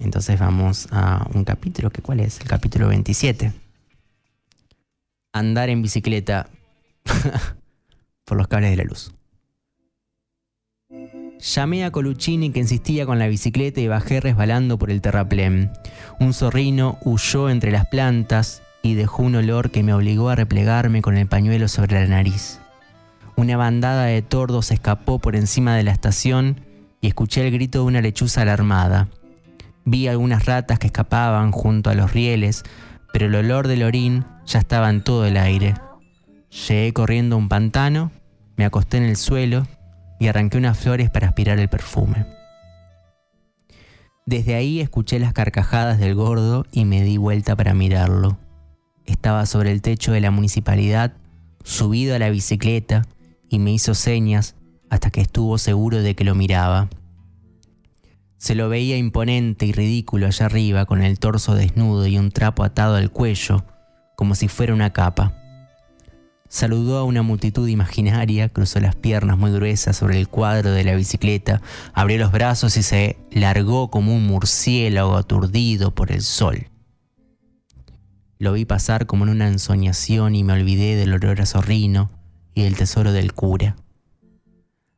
Entonces 0.00 0.40
vamos 0.40 0.88
a 0.90 1.28
un 1.34 1.44
capítulo, 1.44 1.90
que 1.90 2.02
¿cuál 2.02 2.18
es? 2.18 2.40
El 2.40 2.48
capítulo 2.48 2.88
27. 2.88 3.52
Andar 5.32 5.68
en 5.68 5.82
bicicleta 5.82 6.50
por 8.24 8.36
los 8.36 8.48
cables 8.48 8.70
de 8.70 8.76
la 8.76 8.84
luz. 8.84 9.14
Llamé 11.40 11.84
a 11.84 11.90
Coluccini 11.90 12.50
que 12.50 12.60
insistía 12.60 13.04
con 13.04 13.18
la 13.18 13.26
bicicleta 13.26 13.80
y 13.80 13.88
bajé 13.88 14.20
resbalando 14.20 14.78
por 14.78 14.90
el 14.90 15.00
terraplén. 15.00 15.72
Un 16.20 16.34
zorrino 16.34 16.98
huyó 17.04 17.50
entre 17.50 17.72
las 17.72 17.86
plantas 17.86 18.62
y 18.82 18.94
dejó 18.94 19.24
un 19.24 19.34
olor 19.34 19.70
que 19.70 19.82
me 19.82 19.92
obligó 19.92 20.28
a 20.28 20.36
replegarme 20.36 21.02
con 21.02 21.16
el 21.16 21.26
pañuelo 21.26 21.66
sobre 21.66 22.00
la 22.00 22.06
nariz. 22.06 22.60
Una 23.34 23.56
bandada 23.56 24.04
de 24.04 24.22
tordos 24.22 24.70
escapó 24.70 25.18
por 25.18 25.34
encima 25.34 25.74
de 25.74 25.82
la 25.82 25.90
estación 25.90 26.60
y 27.00 27.08
escuché 27.08 27.44
el 27.44 27.52
grito 27.52 27.80
de 27.80 27.84
una 27.86 28.00
lechuza 28.00 28.42
alarmada. 28.42 29.08
Vi 29.84 30.06
algunas 30.06 30.46
ratas 30.46 30.78
que 30.78 30.86
escapaban 30.86 31.50
junto 31.50 31.90
a 31.90 31.94
los 31.94 32.12
rieles, 32.12 32.62
pero 33.12 33.26
el 33.26 33.34
olor 33.34 33.66
del 33.66 33.82
orín 33.82 34.24
ya 34.46 34.60
estaba 34.60 34.90
en 34.90 35.02
todo 35.02 35.26
el 35.26 35.36
aire. 35.36 35.74
Llegué 36.52 36.92
corriendo 36.92 37.36
a 37.36 37.38
un 37.38 37.48
pantano, 37.48 38.12
me 38.56 38.66
acosté 38.66 38.98
en 38.98 39.04
el 39.04 39.16
suelo 39.16 39.66
y 40.20 40.28
arranqué 40.28 40.58
unas 40.58 40.78
flores 40.78 41.08
para 41.08 41.28
aspirar 41.28 41.58
el 41.58 41.70
perfume. 41.70 42.26
Desde 44.26 44.54
ahí 44.54 44.80
escuché 44.80 45.18
las 45.18 45.32
carcajadas 45.32 45.98
del 45.98 46.14
gordo 46.14 46.66
y 46.70 46.84
me 46.84 47.02
di 47.02 47.16
vuelta 47.16 47.56
para 47.56 47.72
mirarlo. 47.72 48.36
Estaba 49.06 49.46
sobre 49.46 49.72
el 49.72 49.80
techo 49.80 50.12
de 50.12 50.20
la 50.20 50.30
municipalidad, 50.30 51.14
subido 51.64 52.14
a 52.14 52.18
la 52.18 52.28
bicicleta, 52.28 53.02
y 53.48 53.58
me 53.58 53.72
hizo 53.72 53.94
señas 53.94 54.54
hasta 54.90 55.10
que 55.10 55.22
estuvo 55.22 55.56
seguro 55.56 56.02
de 56.02 56.14
que 56.14 56.24
lo 56.24 56.34
miraba. 56.34 56.90
Se 58.36 58.54
lo 58.54 58.68
veía 58.68 58.98
imponente 58.98 59.64
y 59.64 59.72
ridículo 59.72 60.26
allá 60.26 60.46
arriba, 60.46 60.84
con 60.84 61.00
el 61.02 61.18
torso 61.18 61.54
desnudo 61.54 62.06
y 62.06 62.18
un 62.18 62.30
trapo 62.30 62.62
atado 62.62 62.96
al 62.96 63.10
cuello, 63.10 63.64
como 64.16 64.34
si 64.34 64.48
fuera 64.48 64.74
una 64.74 64.92
capa. 64.92 65.41
Saludó 66.52 66.98
a 66.98 67.04
una 67.04 67.22
multitud 67.22 67.66
imaginaria, 67.66 68.50
cruzó 68.50 68.78
las 68.78 68.94
piernas 68.94 69.38
muy 69.38 69.50
gruesas 69.52 69.96
sobre 69.96 70.20
el 70.20 70.28
cuadro 70.28 70.70
de 70.70 70.84
la 70.84 70.94
bicicleta, 70.94 71.62
abrió 71.94 72.18
los 72.18 72.30
brazos 72.30 72.76
y 72.76 72.82
se 72.82 73.16
largó 73.30 73.90
como 73.90 74.14
un 74.14 74.26
murciélago 74.26 75.16
aturdido 75.16 75.94
por 75.94 76.12
el 76.12 76.20
sol. 76.20 76.68
Lo 78.38 78.52
vi 78.52 78.66
pasar 78.66 79.06
como 79.06 79.24
en 79.24 79.30
una 79.30 79.48
ensoñación 79.48 80.34
y 80.34 80.44
me 80.44 80.52
olvidé 80.52 80.94
del 80.94 81.14
olor 81.14 81.40
a 81.40 81.46
zorrino 81.46 82.10
y 82.52 82.64
del 82.64 82.76
tesoro 82.76 83.12
del 83.12 83.32
cura. 83.32 83.76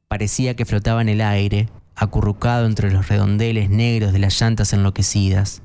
Parecía 0.08 0.56
que 0.56 0.64
flotaba 0.64 1.02
en 1.02 1.08
el 1.08 1.20
aire, 1.20 1.68
acurrucado 1.94 2.66
entre 2.66 2.90
los 2.90 3.06
redondeles 3.06 3.70
negros 3.70 4.12
de 4.12 4.18
las 4.18 4.40
llantas 4.40 4.72
enloquecidas. 4.72 5.62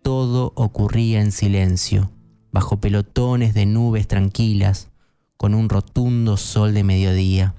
Todo 0.00 0.52
ocurría 0.54 1.20
en 1.20 1.32
silencio, 1.32 2.12
bajo 2.52 2.80
pelotones 2.80 3.52
de 3.52 3.66
nubes 3.66 4.06
tranquilas, 4.06 4.91
con 5.42 5.56
un 5.56 5.68
rotundo 5.68 6.36
sol 6.36 6.72
de 6.72 6.84
mediodía. 6.84 7.56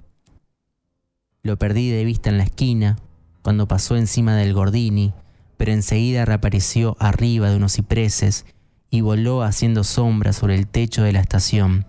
Lo 1.41 1.57
perdí 1.57 1.89
de 1.89 2.05
vista 2.05 2.29
en 2.29 2.37
la 2.37 2.45
esquina, 2.45 2.95
cuando 3.41 3.67
pasó 3.67 3.97
encima 3.97 4.37
del 4.37 4.53
Gordini, 4.53 5.11
pero 5.57 5.73
enseguida 5.73 6.23
reapareció 6.23 6.95
arriba 6.97 7.49
de 7.49 7.57
unos 7.57 7.73
cipreses 7.73 8.45
y 8.89 9.01
voló 9.01 9.43
haciendo 9.43 9.83
sombra 9.83 10.31
sobre 10.31 10.55
el 10.55 10.65
techo 10.65 11.03
de 11.03 11.11
la 11.11 11.19
estación. 11.19 11.85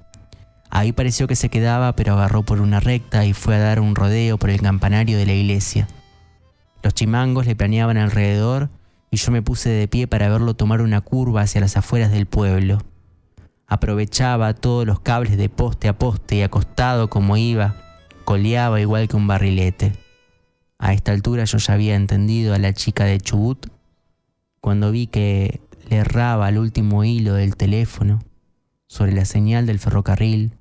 Ahí 0.68 0.90
pareció 0.90 1.28
que 1.28 1.36
se 1.36 1.48
quedaba, 1.48 1.94
pero 1.94 2.14
agarró 2.14 2.42
por 2.42 2.60
una 2.60 2.80
recta 2.80 3.24
y 3.24 3.32
fue 3.32 3.54
a 3.54 3.60
dar 3.60 3.78
un 3.78 3.94
rodeo 3.94 4.36
por 4.36 4.50
el 4.50 4.60
campanario 4.60 5.16
de 5.16 5.26
la 5.26 5.34
iglesia. 5.34 5.86
Los 6.82 6.94
chimangos 6.94 7.46
le 7.46 7.54
planeaban 7.54 7.98
alrededor 7.98 8.68
y 9.12 9.16
yo 9.16 9.30
me 9.30 9.42
puse 9.42 9.70
de 9.70 9.86
pie 9.86 10.08
para 10.08 10.28
verlo 10.28 10.54
tomar 10.54 10.82
una 10.82 11.02
curva 11.02 11.42
hacia 11.42 11.60
las 11.60 11.76
afueras 11.76 12.10
del 12.10 12.26
pueblo. 12.26 12.80
Aprovechaba 13.66 14.54
todos 14.54 14.86
los 14.86 15.00
cables 15.00 15.36
de 15.36 15.48
poste 15.48 15.88
a 15.88 15.98
poste 15.98 16.36
y 16.36 16.42
acostado 16.42 17.08
como 17.08 17.36
iba, 17.36 17.76
coleaba 18.24 18.80
igual 18.80 19.08
que 19.08 19.16
un 19.16 19.26
barrilete. 19.26 19.92
A 20.78 20.92
esta 20.92 21.12
altura 21.12 21.44
yo 21.44 21.58
ya 21.58 21.74
había 21.74 21.94
entendido 21.94 22.54
a 22.54 22.58
la 22.58 22.72
chica 22.72 23.04
de 23.04 23.20
Chubut 23.20 23.66
cuando 24.60 24.90
vi 24.90 25.06
que 25.06 25.60
le 25.88 25.96
erraba 25.96 26.46
al 26.46 26.58
último 26.58 27.04
hilo 27.04 27.34
del 27.34 27.56
teléfono 27.56 28.20
sobre 28.86 29.12
la 29.12 29.24
señal 29.24 29.66
del 29.66 29.78
ferrocarril, 29.78 30.52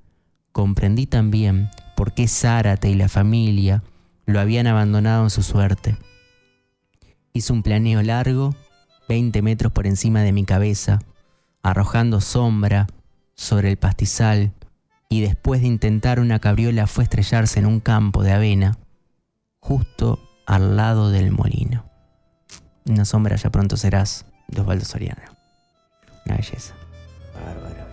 comprendí 0.52 1.06
también 1.06 1.70
por 1.96 2.14
qué 2.14 2.28
Zárate 2.28 2.88
y 2.88 2.94
la 2.94 3.08
familia 3.08 3.82
lo 4.26 4.40
habían 4.40 4.66
abandonado 4.66 5.24
en 5.24 5.30
su 5.30 5.42
suerte. 5.42 5.96
Hice 7.32 7.52
un 7.52 7.62
planeo 7.62 8.02
largo, 8.02 8.54
20 9.08 9.42
metros 9.42 9.72
por 9.72 9.86
encima 9.86 10.22
de 10.22 10.32
mi 10.32 10.44
cabeza, 10.44 11.00
arrojando 11.64 12.20
sombra 12.20 12.86
sobre 13.34 13.70
el 13.70 13.76
pastizal, 13.76 14.52
y 15.08 15.20
después 15.20 15.60
de 15.62 15.66
intentar 15.66 16.20
una 16.20 16.38
cabriola 16.38 16.86
fue 16.86 17.02
a 17.02 17.06
estrellarse 17.06 17.58
en 17.58 17.66
un 17.66 17.80
campo 17.80 18.22
de 18.22 18.32
avena, 18.32 18.78
justo 19.60 20.20
al 20.46 20.76
lado 20.76 21.10
del 21.10 21.32
molino. 21.32 21.84
Una 22.86 23.04
sombra 23.04 23.36
ya 23.36 23.50
pronto 23.50 23.76
serás, 23.76 24.26
de 24.48 24.60
Osvaldo 24.60 24.84
Soriano. 24.84 25.22
Una 26.26 26.36
belleza. 26.36 26.74
Bárbaro. 27.34 27.86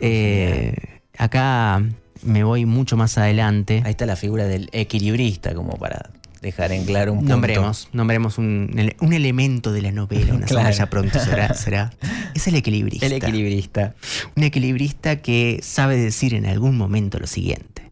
Eh, 0.00 1.00
acá 1.16 1.82
me 2.22 2.42
voy 2.42 2.66
mucho 2.66 2.96
más 2.96 3.16
adelante. 3.16 3.82
Ahí 3.84 3.92
está 3.92 4.06
la 4.06 4.16
figura 4.16 4.44
del 4.44 4.68
equilibrista, 4.72 5.54
como 5.54 5.76
para 5.76 6.10
dejar 6.44 6.72
en 6.72 6.84
claro 6.84 7.12
un 7.12 7.18
punto. 7.20 7.32
Nombremos, 7.32 7.88
nombremos 7.92 8.38
un, 8.38 8.92
un 9.00 9.12
elemento 9.12 9.72
de 9.72 9.82
la 9.82 9.90
novela, 9.92 10.34
una 10.34 10.46
Claro. 10.46 10.70
ya 10.70 10.86
pronto 10.86 11.18
será, 11.18 11.54
será. 11.54 11.92
Es 12.34 12.46
el 12.46 12.54
equilibrista. 12.54 13.06
El 13.06 13.12
equilibrista. 13.14 13.94
Un 14.36 14.44
equilibrista 14.44 15.16
que 15.22 15.60
sabe 15.62 15.96
decir 15.96 16.34
en 16.34 16.46
algún 16.46 16.76
momento 16.76 17.18
lo 17.18 17.26
siguiente. 17.26 17.90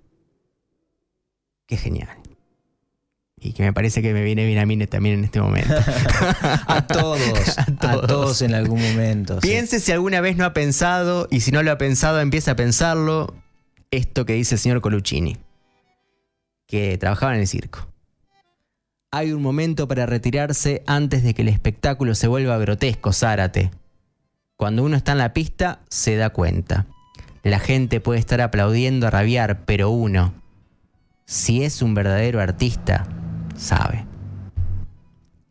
Qué 1.66 1.76
genial. 1.76 2.08
Y 3.44 3.54
que 3.54 3.64
me 3.64 3.72
parece 3.72 4.02
que 4.02 4.12
me 4.12 4.22
viene 4.22 4.46
bien 4.46 4.58
a 4.58 4.66
mí 4.66 4.76
también 4.86 5.18
en 5.18 5.24
este 5.24 5.40
momento. 5.40 5.74
A 6.68 6.86
todos, 6.86 7.58
a 7.58 7.64
todos. 7.66 8.06
todos, 8.06 8.42
en 8.42 8.54
algún 8.54 8.80
momento. 8.80 9.40
sí. 9.40 9.48
Piense 9.48 9.80
si 9.80 9.90
alguna 9.90 10.20
vez 10.20 10.36
no 10.36 10.44
ha 10.44 10.52
pensado, 10.52 11.26
y 11.28 11.40
si 11.40 11.50
no 11.50 11.62
lo 11.64 11.72
ha 11.72 11.78
pensado, 11.78 12.20
empieza 12.20 12.52
a 12.52 12.56
pensarlo, 12.56 13.34
esto 13.90 14.24
que 14.26 14.34
dice 14.34 14.54
el 14.54 14.60
señor 14.60 14.80
Coluccini, 14.80 15.38
que 16.68 16.96
trabajaba 16.98 17.34
en 17.34 17.40
el 17.40 17.48
circo. 17.48 17.88
Hay 19.14 19.32
un 19.32 19.42
momento 19.42 19.86
para 19.86 20.06
retirarse 20.06 20.82
antes 20.86 21.22
de 21.22 21.34
que 21.34 21.42
el 21.42 21.48
espectáculo 21.48 22.14
se 22.14 22.28
vuelva 22.28 22.56
grotesco, 22.56 23.12
Zárate. 23.12 23.70
Cuando 24.56 24.82
uno 24.82 24.96
está 24.96 25.12
en 25.12 25.18
la 25.18 25.34
pista, 25.34 25.80
se 25.90 26.16
da 26.16 26.30
cuenta. 26.30 26.86
La 27.42 27.58
gente 27.58 28.00
puede 28.00 28.18
estar 28.18 28.40
aplaudiendo 28.40 29.06
a 29.06 29.10
rabiar, 29.10 29.66
pero 29.66 29.90
uno, 29.90 30.32
si 31.26 31.62
es 31.62 31.82
un 31.82 31.92
verdadero 31.92 32.40
artista, 32.40 33.06
sabe. 33.54 34.06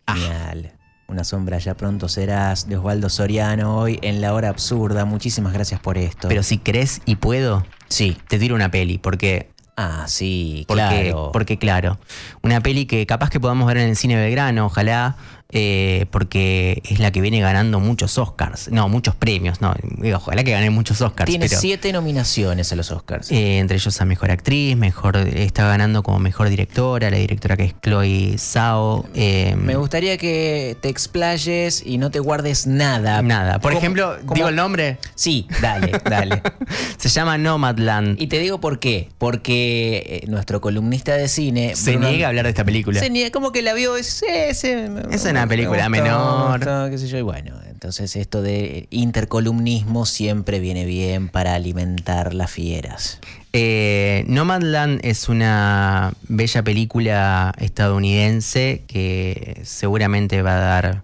Genial. 0.07 0.71
Una 1.07 1.23
sombra 1.23 1.59
ya 1.59 1.77
pronto 1.77 2.09
serás 2.09 2.67
de 2.67 2.77
Osvaldo 2.77 3.09
Soriano 3.09 3.77
hoy 3.77 3.99
en 4.01 4.21
la 4.21 4.33
hora 4.33 4.49
absurda. 4.49 5.05
Muchísimas 5.05 5.53
gracias 5.53 5.79
por 5.79 5.99
esto. 5.99 6.29
Pero 6.29 6.41
si 6.41 6.57
crees 6.57 7.03
y 7.05 7.17
puedo, 7.17 7.63
sí. 7.89 8.17
te 8.27 8.39
tiro 8.39 8.55
una 8.55 8.71
peli, 8.71 8.97
porque 8.97 9.51
Ah, 9.77 10.03
sí, 10.07 10.65
Porque, 10.67 10.83
claro. 10.83 11.29
porque 11.31 11.57
claro, 11.57 11.97
una 12.43 12.61
peli 12.61 12.85
que 12.85 13.05
capaz 13.05 13.29
que 13.29 13.39
podamos 13.39 13.67
ver 13.67 13.77
en 13.77 13.89
el 13.89 13.95
cine 13.95 14.15
Belgrano, 14.15 14.65
ojalá, 14.65 15.15
eh, 15.51 16.05
porque 16.11 16.81
es 16.89 16.99
la 16.99 17.11
que 17.11 17.21
viene 17.21 17.39
ganando 17.41 17.79
muchos 17.79 18.17
Oscars, 18.17 18.69
no, 18.71 18.87
muchos 18.89 19.15
premios, 19.15 19.61
no, 19.61 19.73
ojalá 20.15 20.43
que 20.43 20.51
gane 20.51 20.69
muchos 20.69 21.01
Oscars. 21.01 21.29
Tiene 21.29 21.47
pero, 21.47 21.59
siete 21.59 21.91
nominaciones 21.93 22.71
a 22.71 22.75
los 22.75 22.91
Oscars. 22.91 23.31
eh, 23.31 23.59
entre 23.59 23.77
ellos 23.77 23.99
a 24.01 24.05
Mejor 24.05 24.31
Actriz, 24.31 24.75
mejor 24.77 25.17
está 25.17 25.65
ganando 25.67 26.03
como 26.03 26.19
Mejor 26.19 26.49
Directora, 26.49 27.09
la 27.09 27.17
directora 27.17 27.57
que 27.57 27.63
es 27.65 27.75
Chloe 27.81 28.35
Zhao. 28.37 29.05
eh, 29.15 29.55
Me 29.61 29.75
gustaría 29.75 30.17
que 30.17 30.77
te 30.81 30.89
explayes 30.89 31.83
y 31.85 31.97
no 31.97 32.11
te 32.11 32.19
guardes 32.19 32.67
nada. 32.67 33.21
Nada, 33.21 33.59
por 33.59 33.73
ejemplo, 33.73 34.17
digo 34.33 34.49
el 34.49 34.55
nombre, 34.55 34.97
Sí, 35.15 35.47
dale, 35.61 35.91
dale. 36.09 36.41
se 36.97 37.09
llama 37.09 37.37
Nomadland. 37.37 38.19
y 38.21 38.27
te 38.27 38.39
digo 38.39 38.59
por 38.59 38.79
qué. 38.79 39.09
Porque 39.17 40.21
eh, 40.23 40.27
nuestro 40.27 40.61
columnista 40.61 41.15
de 41.15 41.27
cine. 41.27 41.75
se 41.75 41.91
Bruno- 41.91 42.09
niega 42.09 42.27
a 42.27 42.29
hablar 42.29 42.45
de 42.45 42.49
esta 42.51 42.63
película. 42.63 42.99
Se 42.99 43.09
niega, 43.09 43.31
como 43.31 43.51
que 43.51 43.61
la 43.61 43.73
vio, 43.73 43.97
es, 43.97 44.23
es, 44.27 44.63
Es 44.63 45.25
una 45.25 45.40
me 45.45 45.55
película 45.55 45.87
gustó, 45.87 45.89
menor. 45.89 46.49
me 46.49 46.57
gustó, 46.57 46.89
qué 46.89 46.97
sé 46.97 47.07
yo, 47.07 47.17
y 47.17 47.21
bueno, 47.21 47.55
entonces 47.69 48.15
esto 48.15 48.41
de 48.41 48.87
intercolumnismo 48.89 50.05
siempre 50.05 50.59
viene 50.59 50.85
bien 50.85 51.29
para 51.29 51.55
alimentar 51.55 52.33
las 52.33 52.51
fieras. 52.51 53.19
Eh, 53.53 54.23
Nomadland 54.27 54.99
es 55.03 55.27
una 55.27 56.13
bella 56.27 56.63
película 56.63 57.53
estadounidense 57.57 58.83
que 58.87 59.59
seguramente 59.63 60.41
va 60.41 60.57
a 60.57 60.59
dar 60.59 61.03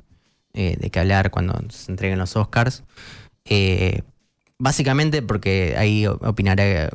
eh, 0.54 0.78
de 0.80 0.90
qué 0.90 1.00
hablar 1.00 1.30
cuando 1.30 1.60
se 1.70 1.92
entreguen 1.92 2.20
los 2.20 2.36
Oscars. 2.36 2.84
Eh, 3.46 4.02
básicamente 4.60 5.22
porque 5.22 5.76
ahí 5.78 6.08
opinará 6.08 6.90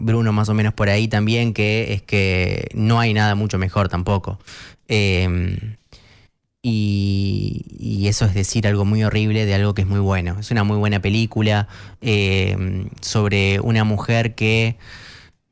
Bruno 0.00 0.32
más 0.32 0.48
o 0.48 0.54
menos 0.54 0.74
por 0.74 0.88
ahí 0.88 1.08
también, 1.08 1.54
que 1.54 1.92
es 1.92 2.02
que 2.02 2.68
no 2.74 3.00
hay 3.00 3.14
nada 3.14 3.34
mucho 3.34 3.58
mejor 3.58 3.88
tampoco. 3.88 4.38
Eh, 4.88 5.76
y, 6.62 7.66
y 7.78 8.06
eso 8.06 8.24
es 8.24 8.34
decir 8.34 8.68
algo 8.68 8.84
muy 8.84 9.02
horrible 9.02 9.44
de 9.44 9.54
algo 9.54 9.74
que 9.74 9.82
es 9.82 9.88
muy 9.88 9.98
bueno. 9.98 10.38
Es 10.38 10.50
una 10.52 10.62
muy 10.62 10.76
buena 10.76 11.00
película 11.00 11.66
eh, 12.00 12.86
sobre 13.00 13.58
una 13.60 13.82
mujer 13.82 14.36
que 14.36 14.76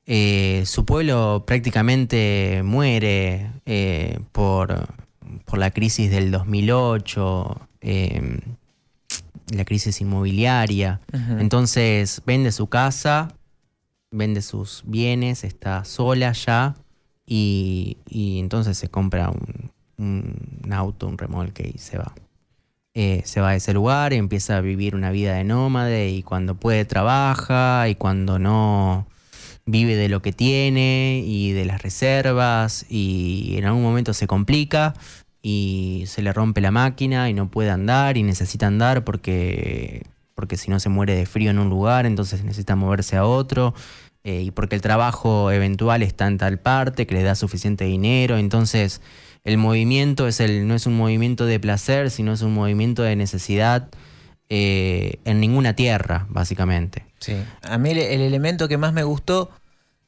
eh, 0.06 0.62
su 0.66 0.84
pueblo 0.84 1.44
prácticamente 1.46 2.62
muere 2.64 3.50
eh, 3.66 4.20
por, 4.32 4.88
por 5.44 5.58
la 5.58 5.70
crisis 5.70 6.10
del 6.10 6.30
2008, 6.30 7.60
eh, 7.80 8.40
la 9.54 9.64
crisis 9.64 10.00
inmobiliaria. 10.00 11.00
Entonces 11.38 12.22
vende 12.24 12.52
su 12.52 12.68
casa, 12.68 13.34
vende 14.12 14.42
sus 14.42 14.82
bienes, 14.86 15.42
está 15.42 15.84
sola 15.84 16.32
ya 16.32 16.76
y, 17.26 17.98
y 18.08 18.38
entonces 18.38 18.78
se 18.78 18.88
compra 18.88 19.30
un, 19.30 19.70
un 20.00 20.72
auto, 20.72 21.06
un 21.06 21.18
remolque 21.18 21.70
y 21.74 21.78
se 21.78 21.98
va. 21.98 22.12
Eh, 22.94 23.22
se 23.24 23.40
va 23.40 23.52
de 23.52 23.58
ese 23.58 23.72
lugar, 23.72 24.12
empieza 24.12 24.56
a 24.56 24.60
vivir 24.60 24.96
una 24.96 25.12
vida 25.12 25.34
de 25.34 25.44
nómade 25.44 26.10
y 26.10 26.24
cuando 26.24 26.56
puede 26.56 26.84
trabaja 26.84 27.88
y 27.88 27.94
cuando 27.94 28.40
no 28.40 29.06
vive 29.64 29.94
de 29.94 30.08
lo 30.08 30.22
que 30.22 30.32
tiene 30.32 31.22
y 31.24 31.52
de 31.52 31.64
las 31.64 31.82
reservas 31.82 32.84
y 32.88 33.54
en 33.56 33.66
algún 33.66 33.82
momento 33.82 34.12
se 34.12 34.26
complica 34.26 34.94
y 35.40 36.04
se 36.08 36.22
le 36.22 36.32
rompe 36.32 36.60
la 36.60 36.72
máquina 36.72 37.30
y 37.30 37.34
no 37.34 37.48
puede 37.48 37.70
andar 37.70 38.16
y 38.16 38.24
necesita 38.24 38.66
andar 38.66 39.04
porque, 39.04 40.04
porque 40.34 40.56
si 40.56 40.68
no 40.68 40.80
se 40.80 40.88
muere 40.88 41.14
de 41.14 41.26
frío 41.26 41.52
en 41.52 41.60
un 41.60 41.70
lugar, 41.70 42.06
entonces 42.06 42.42
necesita 42.42 42.74
moverse 42.74 43.16
a 43.16 43.24
otro 43.24 43.72
eh, 44.24 44.42
y 44.42 44.50
porque 44.50 44.74
el 44.74 44.82
trabajo 44.82 45.50
eventual 45.50 46.02
está 46.02 46.26
en 46.26 46.38
tal 46.38 46.58
parte 46.58 47.06
que 47.06 47.14
le 47.14 47.22
da 47.22 47.34
suficiente 47.34 47.84
dinero, 47.84 48.36
entonces 48.36 49.00
el 49.44 49.56
movimiento 49.56 50.28
es 50.28 50.40
el, 50.40 50.66
no 50.66 50.74
es 50.74 50.86
un 50.86 50.96
movimiento 50.96 51.46
de 51.46 51.58
placer, 51.58 52.10
sino 52.10 52.32
es 52.32 52.42
un 52.42 52.52
movimiento 52.52 53.02
de 53.02 53.16
necesidad 53.16 53.88
eh, 54.48 55.20
en 55.24 55.40
ninguna 55.40 55.74
tierra, 55.74 56.26
básicamente. 56.28 57.06
Sí. 57.20 57.36
A 57.62 57.78
mí 57.78 57.90
el, 57.90 57.98
el 57.98 58.20
elemento 58.20 58.68
que 58.68 58.76
más 58.76 58.92
me 58.92 59.04
gustó 59.04 59.50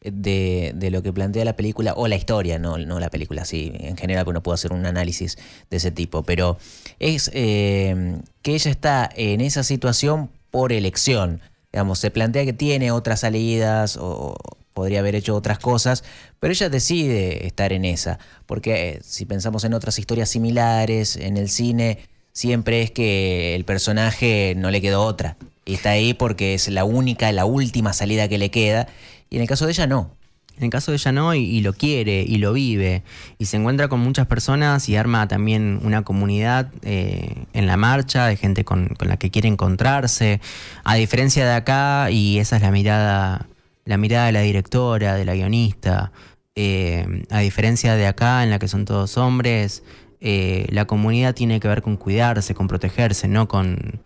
de, 0.03 0.73
de 0.75 0.91
lo 0.91 1.03
que 1.03 1.13
plantea 1.13 1.45
la 1.45 1.57
película, 1.57 1.95
o 1.97 2.09
la 2.09 2.17
historia, 2.17 2.59
no, 2.59 2.77
no 2.79 2.99
la 2.99 3.11
película, 3.11 3.45
sí, 3.45 3.73
en 3.75 3.97
general, 3.97 4.25
porque 4.25 4.35
no 4.35 4.43
puedo 4.43 4.55
hacer 4.55 4.73
un 4.73 4.85
análisis 4.85 5.39
de 5.71 5.77
ese 5.77 5.91
tipo, 5.91 6.23
pero 6.23 6.59
es 6.99 7.31
eh, 7.35 8.19
que 8.43 8.55
ella 8.55 8.71
está 8.71 9.09
en 9.15 9.41
esa 9.41 9.63
situación 9.63 10.31
por 10.51 10.73
elección. 10.73 11.41
Digamos, 11.73 11.99
se 11.99 12.11
plantea 12.11 12.45
que 12.45 12.53
tiene 12.53 12.91
otras 12.91 13.21
salidas 13.21 13.97
o 14.01 14.37
podría 14.75 15.01
haber 15.01 15.15
hecho 15.15 15.35
otras 15.35 15.59
cosas, 15.59 16.05
pero 16.41 16.53
ella 16.53 16.69
decide 16.69 17.47
estar 17.47 17.73
en 17.73 17.85
esa, 17.85 18.19
porque 18.47 18.91
eh, 18.91 19.01
si 19.03 19.27
pensamos 19.27 19.65
en 19.65 19.75
otras 19.75 19.99
historias 19.99 20.31
similares, 20.31 21.17
en 21.17 21.37
el 21.37 21.49
cine, 21.49 21.99
siempre 22.33 22.83
es 22.83 22.91
que 22.91 23.55
el 23.55 23.65
personaje 23.65 24.55
no 24.57 24.71
le 24.71 24.81
quedó 24.81 25.03
otra. 25.03 25.37
Y 25.65 25.75
está 25.75 25.91
ahí 25.91 26.15
porque 26.15 26.55
es 26.55 26.69
la 26.69 26.85
única, 26.85 27.31
la 27.33 27.45
última 27.45 27.93
salida 27.93 28.29
que 28.29 28.39
le 28.39 28.51
queda. 28.51 28.89
Y 29.31 29.37
en 29.37 29.43
el 29.43 29.49
caso 29.49 29.67
de 29.67 29.73
ella 29.73 29.87
no. 29.87 30.11
En 30.59 30.65
el 30.65 30.71
caso 30.71 30.93
de 30.93 30.97
ella 30.97 31.13
no, 31.13 31.35
y, 31.35 31.41
y 31.41 31.61
lo 31.61 31.73
quiere, 31.73 32.23
y 32.23 32.37
lo 32.37 32.53
vive, 32.53 33.03
y 33.39 33.47
se 33.47 33.57
encuentra 33.57 33.89
con 33.89 34.01
muchas 34.01 34.27
personas 34.27 34.89
y 34.89 34.97
arma 34.97 35.27
también 35.27 35.81
una 35.83 36.03
comunidad 36.03 36.71
eh, 36.83 37.47
en 37.53 37.67
la 37.67 37.77
marcha 37.77 38.27
de 38.27 38.37
gente 38.37 38.65
con, 38.65 38.89
con 38.89 39.09
la 39.09 39.17
que 39.17 39.31
quiere 39.31 39.49
encontrarse. 39.49 40.41
A 40.85 40.95
diferencia 40.95 41.45
de 41.45 41.55
acá, 41.55 42.11
y 42.11 42.39
esa 42.39 42.57
es 42.57 42.63
la 42.63 42.71
mirada, 42.71 43.47
la 43.85 43.97
mirada 43.97 44.27
de 44.27 44.33
la 44.33 44.43
directora, 44.43 45.17
de 45.17 45.25
la 45.25 45.35
guionista, 45.35 46.13
eh, 46.55 47.25
a 47.31 47.41
diferencia 47.41 47.97
de 47.97 48.07
acá, 48.07 48.45
en 48.45 48.51
la 48.51 48.59
que 48.59 48.69
son 48.69 48.85
todos 48.85 49.17
hombres, 49.17 49.83
eh, 50.21 50.67
la 50.69 50.85
comunidad 50.85 51.35
tiene 51.35 51.59
que 51.59 51.67
ver 51.67 51.83
con 51.83 51.97
cuidarse, 51.97 52.55
con 52.55 52.69
protegerse, 52.69 53.27
no 53.27 53.49
con 53.49 54.01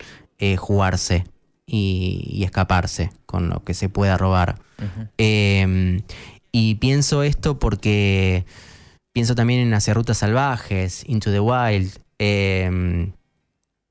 jugarse 0.59 1.24
y, 1.66 2.28
y 2.30 2.44
escaparse 2.44 3.11
con 3.26 3.48
lo 3.48 3.64
que 3.64 3.74
se 3.74 3.88
pueda 3.88 4.16
robar. 4.16 4.56
Y 6.59 6.77
pienso 6.77 7.23
esto 7.23 7.59
porque 7.59 8.47
pienso 9.12 9.35
también 9.35 9.61
en 9.61 9.75
Hacia 9.75 9.92
Rutas 9.92 10.16
Salvajes, 10.19 11.05
Into 11.07 11.31
the 11.31 11.40
Wild, 11.40 11.92
eh, 12.19 13.11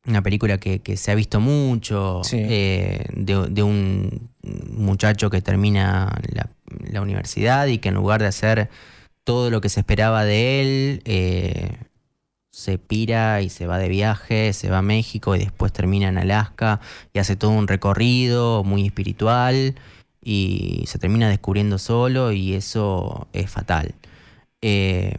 una 0.08 0.22
película 0.24 0.58
que, 0.60 0.80
que 0.80 0.98
se 0.98 1.12
ha 1.12 1.16
visto 1.16 1.40
mucho, 1.40 2.22
Sí. 2.24 2.38
eh, 2.40 3.06
de, 3.14 3.48
de 3.50 3.62
un 3.62 4.30
muchacho 4.72 5.30
que 5.30 5.42
termina 5.42 6.20
la, 6.32 6.50
la 6.92 7.02
universidad 7.02 7.68
y 7.68 7.78
que 7.78 7.90
en 7.90 7.96
lugar 7.96 8.22
de 8.22 8.28
hacer 8.28 8.70
todo 9.24 9.52
lo 9.52 9.62
que 9.62 9.70
se 9.70 9.82
esperaba 9.82 10.24
de 10.26 10.62
él, 10.62 11.02
eh, 11.06 11.78
se 12.52 12.80
pira 12.80 13.42
y 13.42 13.50
se 13.50 13.68
va 13.68 13.78
de 13.78 13.90
viaje, 13.90 14.54
se 14.54 14.70
va 14.72 14.80
a 14.80 14.82
México 14.82 15.36
y 15.36 15.40
después 15.40 15.72
termina 15.72 16.08
en 16.08 16.18
Alaska 16.18 16.80
y 17.14 17.20
hace 17.20 17.36
todo 17.36 17.52
un 17.52 17.68
recorrido 17.68 18.64
muy 18.64 18.86
espiritual 18.86 19.76
y 20.26 20.84
se 20.88 20.98
termina 20.98 21.30
descubriendo 21.30 21.78
solo 21.78 22.32
y 22.32 22.56
eso 22.56 23.28
es 23.32 23.50
fatal. 23.50 23.94
Eh, 24.62 25.14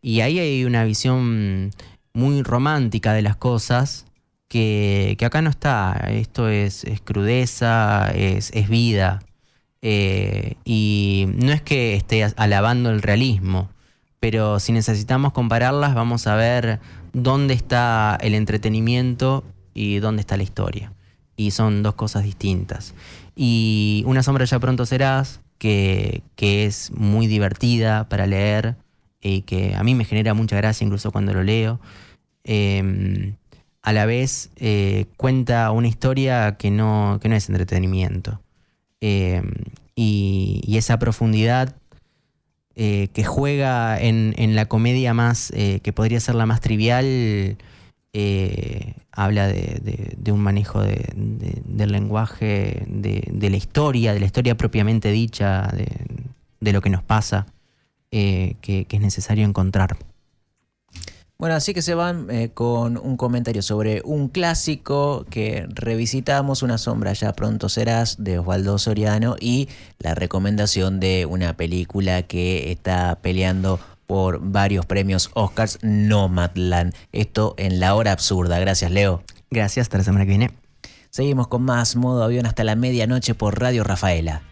y 0.00 0.20
ahí 0.20 0.38
hay 0.38 0.64
una 0.64 0.84
visión 0.84 1.72
muy 2.14 2.42
romántica 2.42 3.12
de 3.12 3.22
las 3.22 3.36
cosas 3.36 4.06
que, 4.46 5.16
que 5.18 5.24
acá 5.26 5.42
no 5.42 5.50
está. 5.50 6.08
Esto 6.10 6.48
es, 6.48 6.86
crudeza, 7.04 8.10
es, 8.14 8.52
es 8.54 8.68
vida. 8.68 9.18
Eh, 9.82 10.54
y 10.64 11.26
no 11.34 11.52
es 11.52 11.60
que 11.60 11.94
esté 11.96 12.24
alabando 12.36 12.90
el 12.90 13.02
realismo, 13.02 13.68
pero 14.20 14.60
si 14.60 14.72
necesitamos 14.72 15.32
compararlas, 15.32 15.94
vamos 15.94 16.28
a 16.28 16.36
ver 16.36 16.80
dónde 17.12 17.54
está 17.54 18.16
el 18.20 18.34
entretenimiento 18.34 19.44
y 19.74 19.98
dónde 19.98 20.20
está 20.20 20.36
la 20.36 20.44
historia. 20.44 20.92
Y 21.36 21.50
son 21.50 21.82
dos 21.82 21.94
cosas 21.94 22.22
distintas. 22.22 22.94
Y 23.40 24.02
Una 24.04 24.24
sombra 24.24 24.44
ya 24.46 24.58
pronto 24.58 24.84
serás, 24.84 25.40
que, 25.58 26.24
es 26.36 26.90
muy 26.90 27.28
divertida 27.28 28.08
para 28.08 28.26
leer 28.26 28.74
y 29.22 29.42
que 29.42 29.76
a 29.76 29.84
mí 29.84 29.94
me 29.94 30.04
genera 30.04 30.34
mucha 30.34 30.56
gracia 30.56 30.84
incluso 30.84 31.12
cuando 31.12 31.32
lo 31.32 31.44
leo. 31.44 31.78
Em, 32.42 33.36
a 33.80 33.92
la 33.92 34.06
vez 34.06 34.50
eh, 34.56 35.06
cuenta 35.16 35.70
una 35.70 35.86
historia 35.86 36.56
que 36.56 36.72
no, 36.72 37.20
no 37.22 37.34
es 37.36 37.48
entretenimiento. 37.48 38.42
Em, 39.00 39.52
y, 39.94 40.76
esa 40.76 40.98
profundidad 40.98 41.76
eh, 42.74 43.06
que 43.12 43.22
juega 43.22 44.00
en, 44.00 44.56
la 44.56 44.66
comedia 44.66 45.14
más, 45.14 45.52
eh, 45.54 45.78
que 45.84 45.92
podría 45.92 46.18
ser 46.18 46.34
la 46.34 46.46
más 46.46 46.60
trivial, 46.60 47.56
habla 49.12 49.48
de, 49.48 50.32
un 50.32 50.40
manejo 50.40 50.82
del 50.82 51.92
lenguaje, 51.92 52.84
de, 52.86 53.50
la 53.50 53.56
historia, 53.56 54.14
de 54.14 54.20
la 54.20 54.26
historia 54.26 54.56
propiamente 54.56 55.10
dicha, 55.10 55.70
de, 56.60 56.72
lo 56.72 56.80
que 56.80 56.90
nos 56.90 57.02
pasa, 57.02 57.46
que, 58.10 58.56
que 58.60 58.86
es 58.90 59.00
necesario 59.00 59.44
encontrar. 59.44 59.96
Bueno, 61.40 61.54
así 61.54 61.72
que 61.72 61.82
se 61.82 61.94
van 61.94 62.28
eh, 62.30 62.50
con 62.52 62.98
un 62.98 63.16
comentario 63.16 63.62
sobre 63.62 64.02
un 64.04 64.26
clásico 64.26 65.24
que 65.30 65.68
revisitamos, 65.68 66.64
Una 66.64 66.78
sombra 66.78 67.12
ya 67.12 67.32
pronto 67.32 67.68
serás, 67.68 68.16
de 68.18 68.40
Osvaldo 68.40 68.76
Soriano, 68.76 69.36
y 69.40 69.68
la 70.00 70.16
recomendación 70.16 70.98
de 70.98 71.26
una 71.26 71.56
película 71.56 72.24
que 72.24 72.72
está 72.72 73.20
peleando 73.22 73.78
por 74.08 74.40
varios 74.40 74.86
premios 74.86 75.30
Oscars, 75.34 75.78
Nomadland. 75.82 76.94
Esto 77.12 77.54
en 77.58 77.78
la 77.78 77.94
hora 77.94 78.10
absurda. 78.10 78.58
Gracias, 78.58 78.90
Leo. 78.90 79.22
Gracias, 79.50 79.84
hasta 79.84 79.98
la 79.98 80.04
semana 80.04 80.24
que 80.24 80.30
viene. 80.30 80.50
Seguimos 81.10 81.48
con 81.48 81.62
más 81.62 81.94
modo 81.94 82.24
avión 82.24 82.46
hasta 82.46 82.64
la 82.64 82.74
medianoche 82.74 83.34
por 83.34 83.60
Radio 83.60 83.84
Rafaela. 83.84 84.42